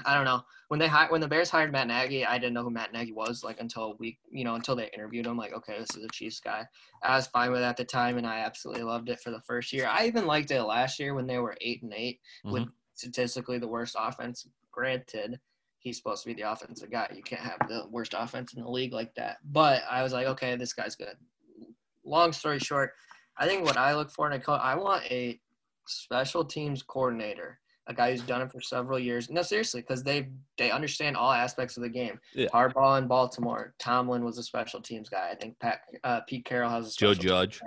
I 0.06 0.16
don't 0.16 0.26
know 0.26 0.42
when 0.70 0.80
they 0.80 0.88
hired 0.88 1.12
when 1.12 1.22
the 1.22 1.28
Bears 1.28 1.50
hired 1.50 1.72
Matt 1.72 1.88
Nagy. 1.88 2.26
I 2.26 2.38
didn't 2.38 2.54
know 2.54 2.64
who 2.64 2.70
Matt 2.72 2.94
Nagy 2.94 3.12
was 3.12 3.44
like 3.44 3.60
until 3.60 3.96
we, 4.00 4.18
you 4.32 4.44
know, 4.44 4.56
until 4.56 4.76
they 4.76 4.90
interviewed 4.94 5.26
him. 5.28 5.38
Like, 5.38 5.54
okay, 5.54 5.78
this 5.80 5.96
is 5.96 6.04
a 6.04 6.10
Chiefs 6.10 6.40
guy. 6.40 6.66
I 7.04 7.16
was 7.16 7.28
fine 7.28 7.52
with 7.52 7.62
it 7.62 7.66
at 7.66 7.78
the 7.78 7.86
time, 7.86 8.18
and 8.18 8.26
I 8.26 8.40
absolutely 8.40 8.84
loved 8.84 9.10
it 9.10 9.20
for 9.20 9.32
the 9.32 9.42
first 9.42 9.72
year. 9.74 9.88
I 9.88 10.08
even 10.08 10.26
liked 10.26 10.52
it 10.52 10.64
last 10.64 11.00
year 11.00 11.14
when 11.14 11.28
they 11.28 11.38
were 11.38 11.58
eight 11.62 11.84
and 11.84 11.94
8 11.94 12.20
Mm-hmm. 12.46 12.54
with 12.54 12.68
statistically 12.96 13.60
the 13.60 13.68
worst 13.68 13.96
offense. 14.00 14.48
Granted, 14.72 15.40
he's 15.80 15.98
supposed 15.98 16.24
to 16.24 16.30
be 16.30 16.34
the 16.34 16.50
offensive 16.52 16.90
guy. 16.92 17.10
You 17.14 17.24
can't 17.24 17.42
have 17.42 17.68
the 17.68 17.86
worst 17.92 18.16
offense 18.18 18.54
in 18.54 18.64
the 18.64 18.70
league 18.70 18.94
like 18.94 19.14
that. 19.16 19.38
But 19.44 19.84
I 19.90 20.02
was 20.02 20.14
like, 20.14 20.28
okay, 20.28 20.56
this 20.56 20.74
guy's 20.74 20.96
good. 20.96 21.16
Long 22.04 22.32
story 22.34 22.60
short, 22.60 22.92
I 23.38 23.48
think 23.48 23.66
what 23.66 23.78
I 23.78 23.96
look 23.96 24.10
for 24.10 24.28
in 24.28 24.34
a 24.34 24.40
coach, 24.40 24.62
I 24.62 24.76
want 24.76 25.04
a 25.12 25.40
special 25.88 26.44
teams 26.46 26.82
coordinator, 26.84 27.60
a 27.88 27.94
guy 27.94 28.12
who's 28.12 28.22
done 28.22 28.42
it 28.42 28.52
for 28.52 28.62
several 28.62 28.98
years. 29.00 29.30
No, 29.30 29.42
seriously, 29.42 29.82
because 29.82 30.04
they 30.04 30.28
they 30.58 30.72
understand 30.72 31.16
all 31.18 31.32
aspects 31.32 31.78
of 31.78 31.84
the 31.84 31.90
game. 31.90 32.20
Yeah. 32.34 32.48
Harbaugh 32.54 33.00
in 33.00 33.08
Baltimore, 33.08 33.74
Tomlin 33.80 34.24
was 34.24 34.38
a 34.38 34.44
special 34.44 34.82
teams 34.82 35.10
guy. 35.10 35.30
I 35.32 35.36
think 35.36 35.60
Pat 35.60 35.82
uh, 36.04 36.22
Pete 36.28 36.46
Carroll 36.46 36.70
has 36.70 36.94
a 36.94 36.98
Joe 36.98 37.14
Judge, 37.14 37.62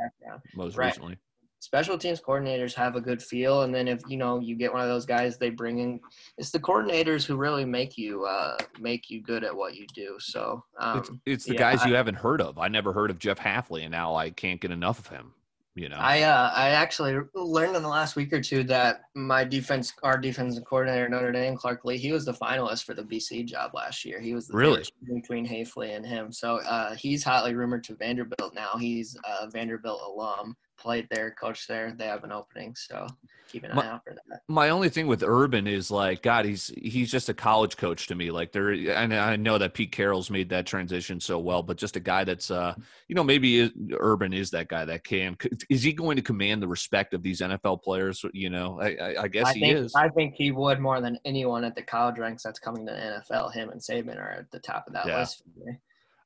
most 0.55 0.77
Right. 0.77 0.87
recently. 0.87 1.19
Special 1.61 1.99
teams 1.99 2.21
coordinators 2.21 2.73
have 2.75 2.95
a 2.95 3.01
good 3.01 3.21
feel, 3.21 3.63
and 3.63 3.75
then 3.75 3.89
if 3.89 4.01
you 4.07 4.17
know 4.17 4.39
you 4.39 4.55
get 4.55 4.73
one 4.73 4.81
of 4.81 4.89
those 4.89 5.05
guys, 5.05 5.39
they 5.39 5.51
bring 5.51 5.81
in. 5.81 5.99
It's 6.37 6.51
the 6.53 6.61
coordinators 6.61 7.27
who 7.27 7.37
really 7.37 7.65
make 7.65 7.99
you 7.99 8.25
uh, 8.27 8.57
make 8.79 9.11
you 9.11 9.21
good 9.21 9.43
at 9.43 9.55
what 9.55 9.75
you 9.75 9.85
do. 9.93 10.17
So 10.21 10.63
It's, 10.95 11.11
um, 11.11 11.21
it's 11.27 11.45
the 11.47 11.55
yeah, 11.55 11.59
guys 11.59 11.83
I- 11.83 11.89
you 11.89 11.95
haven't 11.95 12.15
heard 12.15 12.41
of. 12.41 12.59
I 12.59 12.69
never 12.69 12.93
heard 12.93 13.11
of 13.11 13.19
Jeff 13.19 13.41
Hafley, 13.41 13.83
and 13.83 13.91
now 13.91 14.15
I 14.15 14.31
can't 14.31 14.61
get 14.61 14.71
enough 14.71 15.01
of 15.01 15.09
him. 15.09 15.35
You 15.79 15.89
know, 15.89 15.97
I 15.97 16.23
uh, 16.23 16.51
I 16.55 16.71
actually 16.71 17.17
learned 17.35 17.77
in 17.77 17.83
the 17.83 17.89
last 17.89 18.17
week 18.17 18.33
or 18.33 18.41
two 18.41 18.65
that 18.65 19.03
my 19.15 19.45
defense, 19.45 19.93
our 20.03 20.19
defensive 20.19 20.65
coordinator 20.65 21.05
at 21.05 21.11
Notre 21.13 21.31
Dame, 21.31 21.57
Clark 21.57 21.85
Lea, 21.85 21.97
he 21.97 22.11
was 22.11 22.25
the 22.25 22.33
finalist 22.33 22.83
for 22.85 22.95
the 22.95 23.05
BC 23.05 23.47
job 23.47 23.75
last 23.75 24.05
year. 24.05 24.21
He 24.21 24.35
was 24.35 24.49
the 24.49 24.57
Really? 24.57 24.85
between 25.15 25.47
Hafley 25.47 25.95
and 25.95 26.05
him. 26.05 26.33
So 26.33 26.57
uh, 26.57 26.97
he's 26.97 27.23
hotly 27.23 27.55
rumored 27.55 27.85
to 27.85 27.95
Vanderbilt 27.95 28.55
now. 28.55 28.71
He's 28.77 29.17
a 29.41 29.49
Vanderbilt 29.49 30.03
alum, 30.05 30.57
played 30.79 31.09
there, 31.11 31.31
coached 31.33 31.69
there. 31.69 31.93
They 31.97 32.07
have 32.07 32.25
an 32.25 32.33
opening, 32.33 32.75
so 32.77 33.07
keep 33.51 33.65
an 33.65 33.75
My- 33.75 33.85
eye 33.85 33.89
out 33.89 34.05
for 34.05 34.15
that. 34.15 34.41
my 34.49 34.69
only 34.71 34.89
thing 34.89 35.07
with 35.07 35.23
Urban 35.23 35.67
is 35.67 35.91
like, 35.91 36.23
God, 36.23 36.45
he's 36.45 36.73
he's 36.81 37.11
just 37.11 37.29
a 37.29 37.35
college 37.35 37.77
coach 37.77 38.07
to 38.09 38.15
me. 38.15 38.31
Like 38.31 38.53
there, 38.53 38.71
and 38.71 39.15
I 39.15 39.37
know 39.37 39.59
that 39.59 39.75
Pete 39.75 39.91
Carroll's 39.93 40.31
made 40.31 40.49
that 40.51 40.67
transition 40.67 41.19
so 41.21 41.39
well, 41.39 41.63
but 41.63 41.77
just 41.77 41.97
a 41.97 42.01
guy 42.01 42.25
that's, 42.25 42.51
uh, 42.51 42.75
you 43.09 43.15
know, 43.15 43.25
maybe 43.25 43.59
is, 43.61 43.71
Urban 43.99 44.33
is 44.33 44.51
that 44.51 44.69
guy 44.69 44.85
that 44.85 45.05
can. 45.05 45.37
Is 45.69 45.83
he 45.83 45.93
going 45.93 46.17
to 46.17 46.23
command 46.23 46.63
the 46.63 46.69
respect 46.69 47.15
of 47.15 47.23
these 47.23 47.41
NFL 47.41 47.83
players? 47.83 48.25
You 48.33 48.51
know, 48.51 48.81
I, 48.81 48.97
I, 48.97 49.23
I 49.25 49.29
guess 49.29 49.47
I 49.49 49.53
he 49.55 49.61
think 49.61 49.79
is. 49.79 49.95
I 49.95 50.09
think 50.11 50.35
he 50.35 50.51
would 50.51 50.79
more 50.81 51.01
than 51.01 51.19
anyone 51.25 51.65
at 51.65 51.75
the 51.75 51.83
college 51.83 52.19
ranks 52.19 52.43
that's 52.43 52.59
coming 52.59 52.87
to 52.87 52.93
the 52.93 52.99
NFL. 53.35 53.53
Him 53.55 53.71
and 53.71 53.81
Saban 53.81 54.19
are 54.19 54.31
at 54.41 54.51
the 54.51 54.61
top 54.61 54.87
of 54.87 54.93
that 54.93 55.07
Yeah. 55.07 55.19
list. 55.21 55.43
For 55.59 55.65
me. 55.65 55.79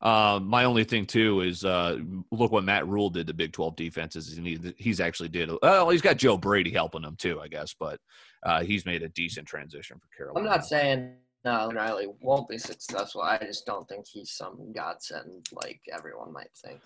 Um, 0.02 0.48
my 0.48 0.64
only 0.64 0.82
thing 0.82 1.06
too 1.06 1.42
is 1.42 1.64
uh, 1.64 1.98
look 2.32 2.50
what 2.50 2.64
Matt 2.64 2.88
Rhule 2.88 3.08
did 3.08 3.28
to 3.28 3.34
Big 3.34 3.52
Twelve 3.52 3.76
defenses, 3.76 4.36
and 4.36 4.46
he, 4.46 4.74
he's 4.76 5.00
actually 5.00 5.28
did. 5.28 5.50
Well, 5.62 5.90
he's 5.90 6.02
got 6.02 6.16
Joe 6.16 6.36
Brady 6.36 6.72
helping 6.72 7.04
him 7.04 7.14
too, 7.16 7.40
I 7.40 7.46
guess, 7.46 7.74
but 7.78 8.00
uh, 8.42 8.64
he's 8.64 8.84
made 8.84 9.02
a 9.02 9.08
decent 9.08 9.46
transition 9.46 9.98
for 9.98 10.16
Carolina. 10.16 10.40
I'm 10.40 10.52
not 10.56 10.66
saying 10.66 11.14
no, 11.44 11.70
Riley 11.72 12.08
won't 12.20 12.48
be 12.48 12.58
successful. 12.58 13.22
I 13.22 13.38
just 13.38 13.66
don't 13.66 13.88
think 13.88 14.06
he's 14.06 14.30
some 14.30 14.72
godsend 14.72 15.48
like 15.52 15.80
everyone 15.92 16.32
might 16.32 16.50
think. 16.54 16.80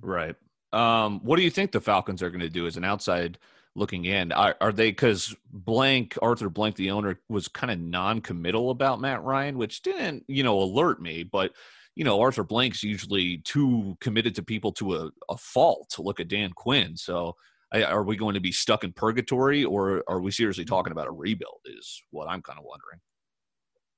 Right. 0.00 0.36
Um, 0.72 1.20
what 1.22 1.36
do 1.36 1.42
you 1.42 1.50
think 1.50 1.72
the 1.72 1.80
Falcons 1.80 2.22
are 2.22 2.30
going 2.30 2.40
to 2.40 2.48
do 2.48 2.66
as 2.66 2.76
an 2.76 2.84
outside 2.84 3.38
looking 3.74 4.04
in? 4.04 4.32
Are, 4.32 4.56
are 4.60 4.72
they 4.72 4.90
because 4.90 5.34
Blank 5.50 6.18
Arthur 6.20 6.50
Blank, 6.50 6.76
the 6.76 6.90
owner, 6.90 7.18
was 7.28 7.48
kind 7.48 7.70
of 7.70 7.80
non-committal 7.80 8.70
about 8.70 9.00
Matt 9.00 9.22
Ryan, 9.22 9.56
which 9.56 9.82
didn't 9.82 10.24
you 10.28 10.42
know 10.42 10.60
alert 10.60 11.00
me, 11.00 11.22
but 11.22 11.52
you 11.94 12.04
know 12.04 12.20
Arthur 12.20 12.44
Blank's 12.44 12.82
usually 12.82 13.38
too 13.38 13.96
committed 14.00 14.34
to 14.36 14.42
people 14.42 14.72
to 14.72 14.96
a, 14.96 15.10
a 15.28 15.36
fault. 15.36 15.90
To 15.90 16.02
look 16.02 16.20
at 16.20 16.28
Dan 16.28 16.52
Quinn, 16.54 16.96
so. 16.96 17.36
I, 17.74 17.84
are 17.84 18.02
we 18.02 18.16
going 18.16 18.34
to 18.34 18.40
be 18.40 18.52
stuck 18.52 18.84
in 18.84 18.92
purgatory, 18.92 19.64
or 19.64 20.04
are 20.06 20.20
we 20.20 20.30
seriously 20.30 20.66
talking 20.66 20.92
about 20.92 21.06
a 21.06 21.10
rebuild? 21.10 21.60
Is 21.64 22.02
what 22.10 22.28
I'm 22.28 22.42
kind 22.42 22.58
of 22.58 22.66
wondering. 22.66 23.00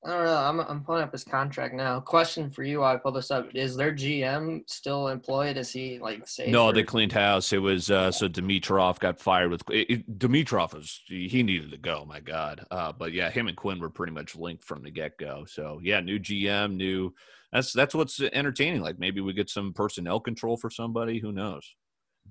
I 0.05 0.09
don't 0.09 0.25
know. 0.25 0.37
I'm 0.37 0.59
I'm 0.59 0.83
pulling 0.83 1.01
up 1.01 1.11
his 1.11 1.23
contract 1.23 1.73
now. 1.73 1.99
Question 1.99 2.51
for 2.51 2.63
you: 2.63 2.83
I 2.83 2.95
pull 2.95 3.11
this 3.11 3.31
up. 3.31 3.49
Is 3.55 3.75
their 3.75 3.91
GM 3.91 4.61
still 4.69 5.07
employed? 5.07 5.57
Is 5.57 5.71
he 5.71 5.97
like 5.97 6.27
safe? 6.27 6.49
No, 6.49 6.67
or- 6.67 6.73
they 6.73 6.83
cleaned 6.83 7.11
house. 7.11 7.51
It 7.51 7.57
was 7.57 7.89
uh, 7.89 8.11
so 8.11 8.29
Dimitroff 8.29 8.99
got 8.99 9.19
fired 9.19 9.49
with 9.49 9.63
it, 9.71 9.89
it- 9.89 10.19
Dimitroff 10.19 10.73
was 10.75 11.01
he 11.07 11.41
needed 11.41 11.71
to 11.71 11.77
go. 11.77 12.05
My 12.07 12.19
God, 12.19 12.63
uh, 12.69 12.91
but 12.91 13.13
yeah, 13.13 13.31
him 13.31 13.47
and 13.47 13.57
Quinn 13.57 13.79
were 13.79 13.89
pretty 13.89 14.13
much 14.13 14.35
linked 14.35 14.63
from 14.63 14.83
the 14.83 14.91
get 14.91 15.17
go. 15.17 15.45
So 15.47 15.79
yeah, 15.81 16.01
new 16.01 16.19
GM, 16.19 16.75
new. 16.75 17.13
That's 17.55 17.71
that's 17.71 17.95
what's 17.95 18.19
entertaining. 18.19 18.81
Like 18.81 18.99
maybe 18.99 19.21
we 19.21 19.31
get 19.31 19.49
some 19.49 19.71
personnel 19.71 20.19
control 20.19 20.57
for 20.57 20.69
somebody. 20.69 21.19
Who 21.19 21.31
knows? 21.31 21.65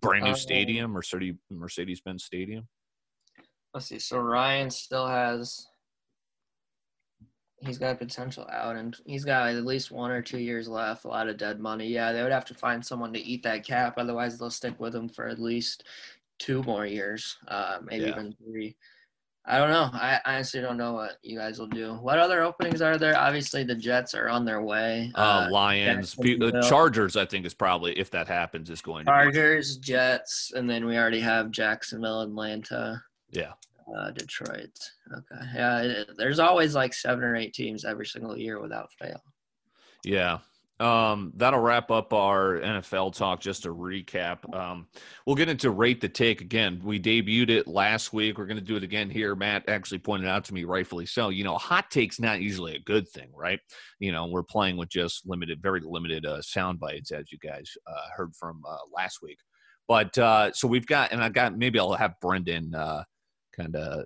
Brand 0.03 0.25
new 0.25 0.33
Um, 0.33 0.37
stadium, 0.37 0.91
Mercedes 0.91 1.37
Mercedes 1.51 2.03
Benz 2.03 2.25
Stadium. 2.25 2.69
Let's 3.73 3.87
see. 3.87 3.99
So 3.99 4.19
Ryan 4.19 4.71
still 4.71 5.07
has. 5.09 5.67
He's 7.61 7.79
got 7.79 7.99
potential 7.99 8.47
out, 8.53 8.77
and 8.77 8.95
he's 9.07 9.25
got 9.25 9.49
at 9.49 9.65
least 9.65 9.91
one 9.91 10.11
or 10.11 10.21
two 10.21 10.41
years 10.41 10.69
left. 10.69 11.07
A 11.07 11.09
lot 11.09 11.31
of 11.31 11.39
dead 11.39 11.59
money. 11.59 11.87
Yeah, 11.89 12.13
they 12.13 12.23
would 12.23 12.31
have 12.33 12.45
to 12.47 12.55
find 12.55 12.85
someone 12.85 13.15
to 13.15 13.21
eat 13.21 13.43
that 13.45 13.65
cap. 13.67 13.95
Otherwise, 13.97 14.39
they'll 14.39 14.51
stick 14.51 14.79
with 14.79 14.95
him 14.95 15.09
for 15.09 15.27
at 15.27 15.39
least 15.39 15.85
two 16.39 16.63
more 16.65 16.85
years, 16.85 17.39
uh, 17.49 17.79
maybe 17.83 18.05
Yeah. 18.05 18.11
even 18.11 18.35
three. 18.45 18.77
I 19.47 19.59
don't 19.59 19.69
know. 19.69 19.91
I 19.93 20.21
honestly 20.25 20.63
don't 20.63 20.79
know 20.79 20.95
what 20.95 21.19
you 21.23 21.39
guys 21.39 21.59
will 21.59 21.67
do. 21.67 21.95
What 21.95 22.19
other 22.19 22.43
openings 22.43 22.81
are 22.81 22.97
there? 22.97 23.17
Obviously, 23.17 23.63
the 23.63 23.75
Jets 23.75 24.15
are 24.15 24.29
on 24.29 24.47
their 24.47 24.63
way. 24.63 25.13
Uh, 25.15 25.49
Lions, 25.51 26.15
pe- 26.15 26.41
uh, 26.41 26.63
Chargers. 26.63 27.15
I 27.15 27.27
think 27.27 27.45
is 27.45 27.53
probably 27.53 27.93
if 27.99 28.11
that 28.13 28.27
happens 28.27 28.71
is 28.71 28.81
going 28.81 29.05
to 29.05 29.11
be, 29.11 29.15
Chargers, 29.15 29.77
Jets, 29.77 30.53
and 30.55 30.69
then 30.69 30.87
we 30.87 30.97
already 30.97 31.21
have 31.21 31.51
Jacksonville, 31.51 32.23
Atlanta, 32.23 33.03
yeah. 33.33 33.53
uh, 33.95 34.11
Detroit. 34.13 34.79
Okay, 35.13 35.45
yeah. 35.55 35.83
It, 35.83 36.11
there's 36.17 36.39
always 36.39 36.75
like 36.75 36.95
seven 36.95 37.23
or 37.23 37.37
eight 37.37 37.53
teams 37.53 37.85
every 37.85 38.07
single 38.07 38.39
year 38.39 38.61
without 38.63 38.91
fail. 38.99 39.23
Yeah. 40.05 40.39
Um, 40.81 41.33
that'll 41.37 41.61
wrap 41.61 41.93
up 41.93 42.13
our 42.13 42.59
NFL 42.59 43.15
talk. 43.15 43.41
Just 43.41 43.63
to 43.63 43.69
recap, 43.69 44.53
um, 44.55 44.89
we'll 45.25 45.37
get 45.37 45.49
into 45.49 45.71
rate 45.71 46.01
the 46.01 46.09
take 46.09 46.41
again. 46.41 46.81
We 46.83 46.99
debuted 46.99 47.51
it 47.51 47.69
last 47.69 48.13
week. 48.13 48.39
We're 48.39 48.47
going 48.47 48.59
to 48.59 48.65
do 48.65 48.77
it 48.77 48.83
again 48.83 49.09
here. 49.09 49.37
Matt 49.37 49.69
actually 49.69 50.01
pointed 50.01 50.29
out 50.29 50.45
to 50.47 50.55
me, 50.55 50.65
rightfully 50.65 51.07
so. 51.07 51.29
You 51.29 51.45
know, 51.45 51.57
hot 51.57 51.91
take's 51.91 52.19
not 52.19 52.41
usually 52.41 52.75
a 52.75 52.81
good 52.81 53.09
thing, 53.09 53.31
right? 53.35 53.61
You 54.01 54.11
know, 54.11 54.27
we're 54.27 54.43
playing 54.43 54.77
with 54.77 54.89
just 54.89 55.27
limited, 55.27 55.63
very 55.63 55.81
limited 55.81 56.27
uh, 56.27 56.43
sound 56.43 56.81
bites, 56.81 57.13
as 57.13 57.31
you 57.31 57.39
guys 57.39 57.71
uh, 57.87 58.09
heard 58.17 58.35
from 58.35 58.63
uh, 58.69 58.77
last 58.93 59.19
week. 59.23 59.39
But 59.87 60.17
uh, 60.19 60.53
so 60.53 60.67
we've 60.67 60.87
got, 60.87 61.13
and 61.13 61.23
I 61.23 61.29
got 61.29 61.57
maybe 61.57 61.79
I'll 61.79 61.93
have 61.93 62.19
Brendan 62.21 62.75
uh, 62.75 63.05
kind 63.57 63.77
of 63.77 64.05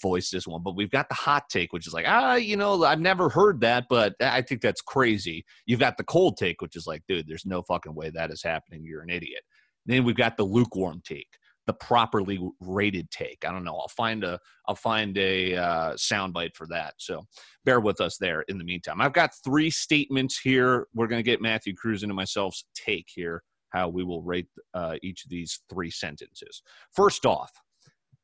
voice 0.00 0.30
this 0.30 0.46
one, 0.46 0.62
but 0.62 0.76
we've 0.76 0.90
got 0.90 1.08
the 1.08 1.14
hot 1.14 1.44
take, 1.50 1.72
which 1.72 1.86
is 1.86 1.92
like, 1.92 2.06
ah, 2.08 2.34
you 2.34 2.56
know, 2.56 2.84
I've 2.84 3.00
never 3.00 3.28
heard 3.28 3.60
that, 3.60 3.86
but 3.88 4.14
I 4.20 4.42
think 4.42 4.60
that's 4.60 4.80
crazy. 4.80 5.44
You've 5.66 5.80
got 5.80 5.96
the 5.96 6.04
cold 6.04 6.36
take, 6.36 6.60
which 6.60 6.76
is 6.76 6.86
like, 6.86 7.02
dude, 7.08 7.26
there's 7.28 7.46
no 7.46 7.62
fucking 7.62 7.94
way 7.94 8.10
that 8.10 8.30
is 8.30 8.42
happening. 8.42 8.84
You're 8.84 9.02
an 9.02 9.10
idiot. 9.10 9.42
then 9.86 10.04
we've 10.04 10.16
got 10.16 10.36
the 10.36 10.44
lukewarm 10.44 11.02
take, 11.04 11.28
the 11.66 11.72
properly 11.74 12.38
rated 12.60 13.10
take. 13.10 13.44
I 13.46 13.52
don't 13.52 13.64
know. 13.64 13.76
I'll 13.76 13.88
find 13.88 14.24
a 14.24 14.38
I'll 14.66 14.74
find 14.74 15.16
a 15.18 15.56
uh, 15.56 15.92
soundbite 15.94 16.54
for 16.54 16.66
that. 16.68 16.94
So 16.98 17.24
bear 17.64 17.80
with 17.80 18.00
us 18.00 18.16
there. 18.18 18.42
In 18.48 18.58
the 18.58 18.64
meantime, 18.64 19.00
I've 19.00 19.12
got 19.12 19.30
three 19.44 19.70
statements 19.70 20.38
here. 20.38 20.86
We're 20.94 21.06
gonna 21.06 21.22
get 21.22 21.40
Matthew 21.40 21.74
Cruz 21.74 22.02
and 22.02 22.14
myself's 22.14 22.64
take 22.74 23.08
here. 23.08 23.42
How 23.70 23.88
we 23.88 24.04
will 24.04 24.22
rate 24.22 24.46
uh, 24.72 24.96
each 25.02 25.24
of 25.24 25.30
these 25.30 25.60
three 25.68 25.90
sentences. 25.90 26.62
First 26.94 27.26
off, 27.26 27.50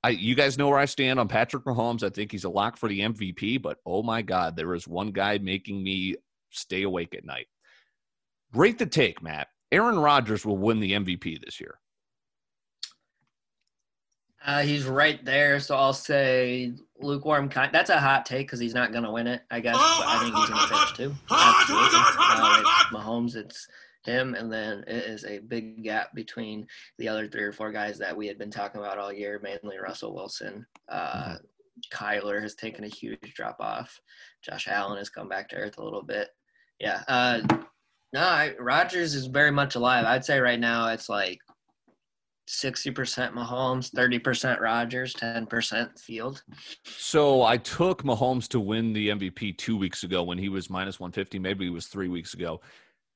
I, 0.03 0.11
you 0.11 0.35
guys 0.35 0.57
know 0.57 0.69
where 0.69 0.79
I 0.79 0.87
stand 0.87 1.21
on 1.21 1.29
Patrick 1.29 1.65
Mahomes. 1.65 2.03
I 2.03 2.09
think 2.09 2.33
he's 2.33 2.45
a 2.45 2.51
lock 2.51 2.77
for 2.77 2.89
the 2.89 3.01
MVP, 3.01 3.61
but 3.61 3.79
oh 3.85 4.03
my 4.03 4.23
God, 4.23 4.57
there 4.57 4.75
is 4.75 4.89
one 4.89 5.13
guy 5.13 5.39
making 5.39 5.83
me 5.83 6.17
stay 6.51 6.83
awake 6.83 7.15
at 7.15 7.25
night. 7.25 7.49
Rate 8.55 8.79
the 8.79 8.87
take, 8.87 9.23
Matt. 9.23 9.49
Aaron 9.71 9.99
Rodgers 9.99 10.45
will 10.45 10.59
win 10.59 10.81
the 10.81 10.93
MVP 10.93 11.45
this 11.45 11.61
year. 11.61 11.79
Uh, 14.45 14.63
he's 14.63 14.87
right 14.87 15.23
there, 15.25 15.61
so 15.61 15.77
I'll 15.77 15.93
say 15.93 16.73
lukewarm. 16.99 17.51
Kind. 17.51 17.73
That's 17.73 17.91
a 17.91 18.01
hot 18.01 18.25
take 18.25 18.47
because 18.47 18.59
he's 18.59 18.75
not 18.75 18.91
going 18.91 19.05
to 19.05 19.11
win 19.11 19.27
it, 19.27 19.43
I 19.51 19.61
guess. 19.61 19.77
But 19.77 19.83
I 19.83 20.19
think 20.23 20.35
he's 20.35 20.49
going 20.49 20.61
to 20.61 20.75
finish 20.75 20.93
too. 20.95 21.15
Absolutely. 21.31 21.99
Uh, 21.99 22.85
Mahomes, 22.91 23.37
it's 23.37 23.69
him, 24.05 24.35
and 24.35 24.53
then 24.53 24.85
it 24.87 25.05
is 25.05 25.25
a 25.25 25.39
big 25.39 25.83
gap 25.83 26.15
between 26.15 26.67
the 26.99 27.09
other 27.09 27.29
three 27.29 27.43
or 27.43 27.53
four 27.53 27.73
guys 27.73 27.99
that 27.99 28.17
we 28.17 28.27
had 28.27 28.39
been 28.39 28.51
talking 28.51 28.81
about 28.81 28.99
all 28.99 29.13
year, 29.13 29.41
mainly 29.43 29.79
Russell 29.79 30.15
Wilson. 30.15 30.67
Uh, 30.89 31.37
Kyler 31.93 32.43
has 32.43 32.55
taken 32.55 32.85
a 32.85 32.89
huge 32.89 33.35
drop 33.35 33.57
off. 33.61 34.01
Josh 34.43 34.69
Allen 34.69 34.99
has 34.99 35.09
come 35.09 35.29
back 35.29 35.49
to 35.51 35.57
earth 35.57 35.79
a 35.79 35.85
little 35.85 36.03
bit. 36.03 36.29
Yeah. 36.79 37.03
Uh, 37.09 37.41
no, 38.13 38.21
I, 38.21 38.55
Rodgers 38.59 39.15
is 39.15 39.27
very 39.27 39.51
much 39.51 39.77
alive. 39.77 40.05
I'd 40.05 40.25
say 40.25 40.41
right 40.41 40.59
now 40.59 40.89
it's 40.89 41.09
like 41.09 41.39
60% 42.49 43.33
Mahomes, 43.33 43.93
30% 43.93 44.61
Rodgers, 44.61 45.15
10% 45.15 45.99
Field. 45.99 46.43
So 46.85 47.43
I 47.45 47.57
took 47.57 48.03
Mahomes 48.03 48.49
to 48.49 48.61
win 48.61 48.93
the 48.93 49.11
MVP 49.11 49.57
two 49.57 49.77
weeks 49.77 50.03
ago 50.03 50.25
when 50.25 50.39
he 50.39 50.49
was 50.49 50.69
minus 50.69 50.99
150. 50.99 51.39
Maybe 51.39 51.67
it 51.67 51.71
was 51.71 51.87
three 51.87 52.09
weeks 52.09 52.35
ago. 52.35 52.61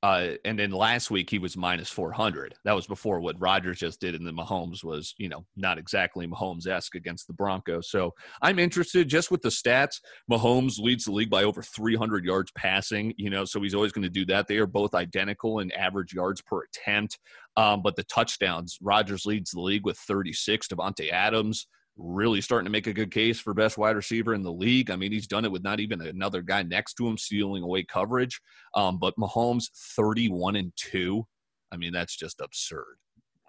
Uh, 0.05 0.35
and 0.45 0.59
then 0.59 0.71
last 0.71 1.11
week 1.11 1.31
he 1.31 1.39
was 1.39 1.57
minus 1.57 1.89
400. 1.89 2.55
That 2.67 2.75
was 2.75 2.87
before 2.87 3.21
what 3.21 3.41
Rodgers 3.41 3.79
just 3.79 4.03
did, 4.03 4.15
and 4.15 4.27
then 4.27 4.37
Mahomes 4.37 4.85
was, 4.85 5.15
you 5.17 5.31
know, 5.31 5.47
not 5.57 5.79
exactly 5.79 6.27
Mahomes 6.27 6.67
esque 6.67 6.95
against 6.95 7.27
the 7.27 7.33
Broncos. 7.33 7.89
So 7.89 8.13
I'm 8.43 8.59
interested 8.59 9.09
just 9.09 9.31
with 9.31 9.41
the 9.41 9.49
stats. 9.49 10.03
Mahomes 10.31 10.79
leads 10.79 11.07
the 11.07 11.13
league 11.13 11.31
by 11.31 11.45
over 11.45 11.63
300 11.63 12.23
yards 12.23 12.53
passing, 12.53 13.15
you 13.17 13.31
know, 13.31 13.47
so 13.47 13.63
he's 13.63 13.75
always 13.75 13.93
going 13.93 14.03
to 14.03 14.11
do 14.11 14.27
that. 14.27 14.47
They 14.47 14.59
are 14.59 14.67
both 14.67 14.95
identical 14.95 15.61
in 15.61 15.73
average 15.73 16.13
yards 16.13 16.43
per 16.43 16.65
attempt. 16.65 17.19
Um, 17.57 17.81
but 17.81 17.97
the 17.97 18.05
touchdowns, 18.05 18.77
Rodgers 18.83 19.25
leads 19.25 19.53
the 19.53 19.61
league 19.63 19.87
with 19.87 19.97
36. 19.97 20.69
Davante 20.69 21.11
Adams 21.13 21.67
really 21.97 22.41
starting 22.41 22.65
to 22.65 22.71
make 22.71 22.87
a 22.87 22.93
good 22.93 23.11
case 23.11 23.39
for 23.39 23.55
best 23.55 23.79
wide 23.79 23.97
receiver 23.97 24.35
in 24.35 24.43
the 24.43 24.53
league. 24.53 24.91
I 24.91 24.97
mean, 24.97 25.13
he's 25.13 25.27
done 25.27 25.45
it 25.45 25.53
with 25.53 25.63
not 25.63 25.81
even 25.81 26.01
another 26.01 26.43
guy 26.43 26.63
next 26.63 26.95
to 26.95 27.07
him 27.07 27.17
stealing 27.17 27.63
away 27.63 27.85
coverage. 27.85 28.41
Um, 28.75 28.99
but 28.99 29.17
Mahomes, 29.17 29.71
31 29.97 30.57
and 30.57 30.73
2. 30.77 31.25
I 31.73 31.77
mean, 31.77 31.93
that's 31.93 32.17
just 32.17 32.41
absurd. 32.41 32.97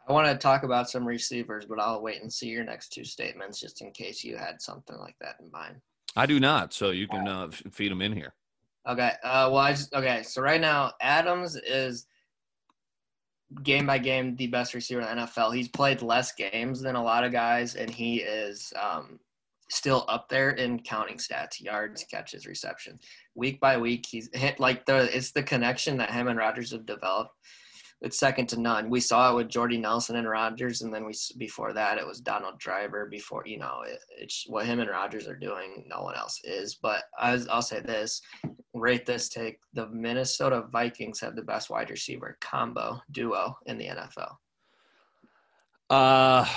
I 0.08 0.14
want 0.14 0.28
to 0.28 0.38
talk 0.38 0.64
about 0.64 0.90
some 0.90 1.08
receivers, 1.08 1.66
but 1.66 1.80
I'll 1.80 2.02
wait 2.02 2.22
and 2.22 2.32
see 2.32 2.48
your 2.48 2.64
next 2.64 2.90
two 2.90 3.04
statements 3.04 3.60
just 3.60 3.82
in 3.82 3.92
case 3.92 4.24
you 4.24 4.38
had 4.38 4.62
something 4.62 4.98
like 4.98 5.16
that 5.22 5.38
in 5.40 5.50
mind. 5.52 5.78
I 6.16 6.26
do 6.28 6.40
not, 6.40 6.74
so 6.74 6.92
you 6.92 7.08
can 7.08 7.28
uh, 7.28 7.50
feed 7.50 7.92
them 7.92 8.02
in 8.02 8.14
here. 8.14 8.34
Okay. 8.88 9.12
Uh, 9.24 9.50
well, 9.52 9.58
I 9.58 9.72
just 9.72 9.94
okay. 9.94 10.22
So 10.22 10.42
right 10.42 10.62
now, 10.62 10.92
Adams 11.02 11.56
is 11.56 12.06
game 13.64 13.86
by 13.86 13.98
game 13.98 14.36
the 14.36 14.48
best 14.48 14.74
receiver 14.74 15.02
in 15.02 15.18
the 15.18 15.24
NFL. 15.24 15.56
He's 15.56 15.68
played 15.68 16.02
less 16.02 16.34
games 16.34 16.82
than 16.82 16.96
a 16.96 17.04
lot 17.04 17.24
of 17.24 17.32
guys, 17.32 17.76
and 17.76 17.90
he 17.90 18.18
is 18.18 18.72
um, 18.82 19.20
still 19.70 20.06
up 20.08 20.30
there 20.30 20.52
in 20.52 20.80
counting 20.80 21.18
stats, 21.18 21.62
yards, 21.62 22.04
catches, 22.10 22.46
reception. 22.46 23.00
Week 23.36 23.60
by 23.60 23.78
week, 23.78 24.06
he's 24.06 24.30
hit 24.34 24.60
like 24.60 24.86
the 24.86 25.16
it's 25.16 25.32
the 25.32 25.44
connection 25.44 25.98
that 25.98 26.12
him 26.12 26.28
and 26.28 26.38
Rodgers 26.38 26.72
have 26.72 26.86
developed 26.86 27.32
it's 28.06 28.20
second 28.20 28.48
to 28.50 28.60
none. 28.60 28.92
We 28.92 29.00
saw 29.00 29.32
it 29.32 29.36
with 29.36 29.50
Jordy 29.50 29.80
Nelson 29.80 30.16
and 30.16 30.30
Rodgers, 30.30 30.84
and 30.84 30.94
then 30.94 31.06
we 31.06 31.14
before 31.38 31.74
that 31.74 31.98
it 31.98 32.06
was 32.06 32.22
Donald 32.22 32.60
Driver. 32.60 33.08
Before 33.08 33.42
you 33.48 33.58
know, 33.58 33.82
it, 33.86 33.98
it's 34.16 34.46
what 34.48 34.68
him 34.68 34.80
and 34.80 34.90
Rodgers 34.90 35.28
are 35.28 35.36
doing. 35.36 35.84
No 35.88 36.04
one 36.04 36.16
else 36.16 36.40
is. 36.44 36.76
But 36.76 37.06
I 37.20 37.40
I'll 37.50 37.64
say 37.64 37.80
this: 37.80 38.22
rate 38.76 39.08
this 39.08 39.28
take. 39.28 39.58
The 39.74 39.88
Minnesota 39.88 40.66
Vikings 40.72 41.20
have 41.22 41.36
the 41.36 41.42
best 41.42 41.72
wide 41.72 41.90
receiver 41.90 42.38
combo 42.42 43.02
duo 43.12 43.58
in 43.66 43.80
the 43.80 43.88
NFL. 43.88 44.36
Uh 45.90 46.48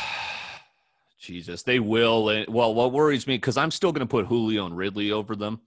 Jesus, 1.19 1.62
they 1.62 1.81
will. 1.81 2.25
Well, 2.49 2.75
what 2.75 2.93
worries 2.93 3.26
me 3.26 3.37
because 3.37 3.57
I'm 3.57 3.71
still 3.71 3.93
going 3.93 4.07
to 4.07 4.11
put 4.11 4.26
Julio 4.26 4.67
and 4.67 4.76
Ridley 4.76 5.12
over 5.12 5.35
them. 5.35 5.61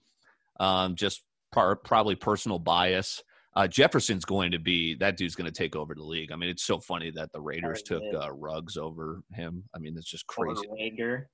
Um, 0.58 0.94
just 0.94 1.22
par, 1.52 1.76
probably 1.76 2.14
personal 2.14 2.58
bias. 2.58 3.22
Uh, 3.54 3.66
Jefferson's 3.66 4.24
going 4.24 4.52
to 4.52 4.58
be 4.58 4.94
that 4.94 5.16
dude's 5.16 5.34
going 5.34 5.50
to 5.50 5.56
take 5.56 5.76
over 5.76 5.94
the 5.94 6.02
league. 6.02 6.32
I 6.32 6.36
mean, 6.36 6.48
it's 6.48 6.64
so 6.64 6.80
funny 6.80 7.10
that 7.12 7.32
the 7.32 7.40
Raiders 7.40 7.82
took 7.82 8.02
uh, 8.14 8.32
Ruggs 8.32 8.76
over 8.76 9.22
him. 9.32 9.64
I 9.74 9.78
mean, 9.78 9.94
it's 9.96 10.10
just 10.10 10.26
crazy. 10.26 10.66
Rager. 10.68 11.24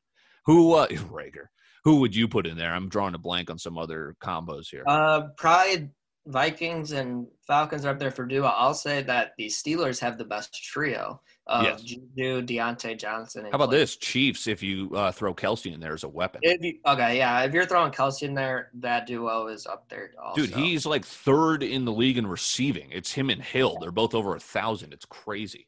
Who 0.46 0.74
uh, 0.74 0.88
Rager? 0.88 1.46
Who 1.84 2.00
would 2.00 2.14
you 2.14 2.26
put 2.26 2.46
in 2.46 2.56
there? 2.56 2.74
I'm 2.74 2.88
drawing 2.88 3.14
a 3.14 3.18
blank 3.18 3.50
on 3.50 3.58
some 3.58 3.78
other 3.78 4.16
combos 4.22 4.66
here. 4.70 4.82
Uh, 4.86 5.28
probably 5.36 5.90
Vikings 6.28 6.92
and 6.92 7.26
Falcons 7.46 7.86
are 7.86 7.90
up 7.90 7.98
there 7.98 8.10
for 8.10 8.26
duo. 8.26 8.46
I'll 8.46 8.74
say 8.74 9.02
that 9.02 9.32
the 9.38 9.46
Steelers 9.46 9.98
have 10.00 10.18
the 10.18 10.24
best 10.24 10.62
trio 10.62 11.20
of 11.46 11.64
yes. 11.64 11.80
Juju, 11.80 12.42
Diontae 12.42 12.98
Johnson. 12.98 13.44
How 13.44 13.52
about 13.52 13.70
this? 13.70 13.96
Chiefs, 13.96 14.46
if 14.46 14.62
you 14.62 14.90
uh, 14.94 15.10
throw 15.10 15.34
Kelce 15.34 15.72
in 15.72 15.80
there 15.80 15.94
as 15.94 16.04
a 16.04 16.08
weapon. 16.08 16.42
You, 16.44 16.74
okay, 16.86 17.16
yeah. 17.16 17.42
If 17.44 17.54
you're 17.54 17.64
throwing 17.64 17.92
Kelce 17.92 18.22
in 18.24 18.34
there, 18.34 18.70
that 18.74 19.06
duo 19.06 19.48
is 19.48 19.66
up 19.66 19.88
there 19.88 20.12
also. 20.22 20.42
Dude, 20.42 20.54
he's 20.54 20.84
like 20.84 21.04
third 21.04 21.62
in 21.62 21.86
the 21.86 21.92
league 21.92 22.18
in 22.18 22.26
receiving. 22.26 22.90
It's 22.92 23.12
him 23.12 23.30
and 23.30 23.42
Hill. 23.42 23.78
They're 23.80 23.90
both 23.90 24.14
over 24.14 24.36
a 24.36 24.40
thousand. 24.40 24.92
It's 24.92 25.06
crazy. 25.06 25.66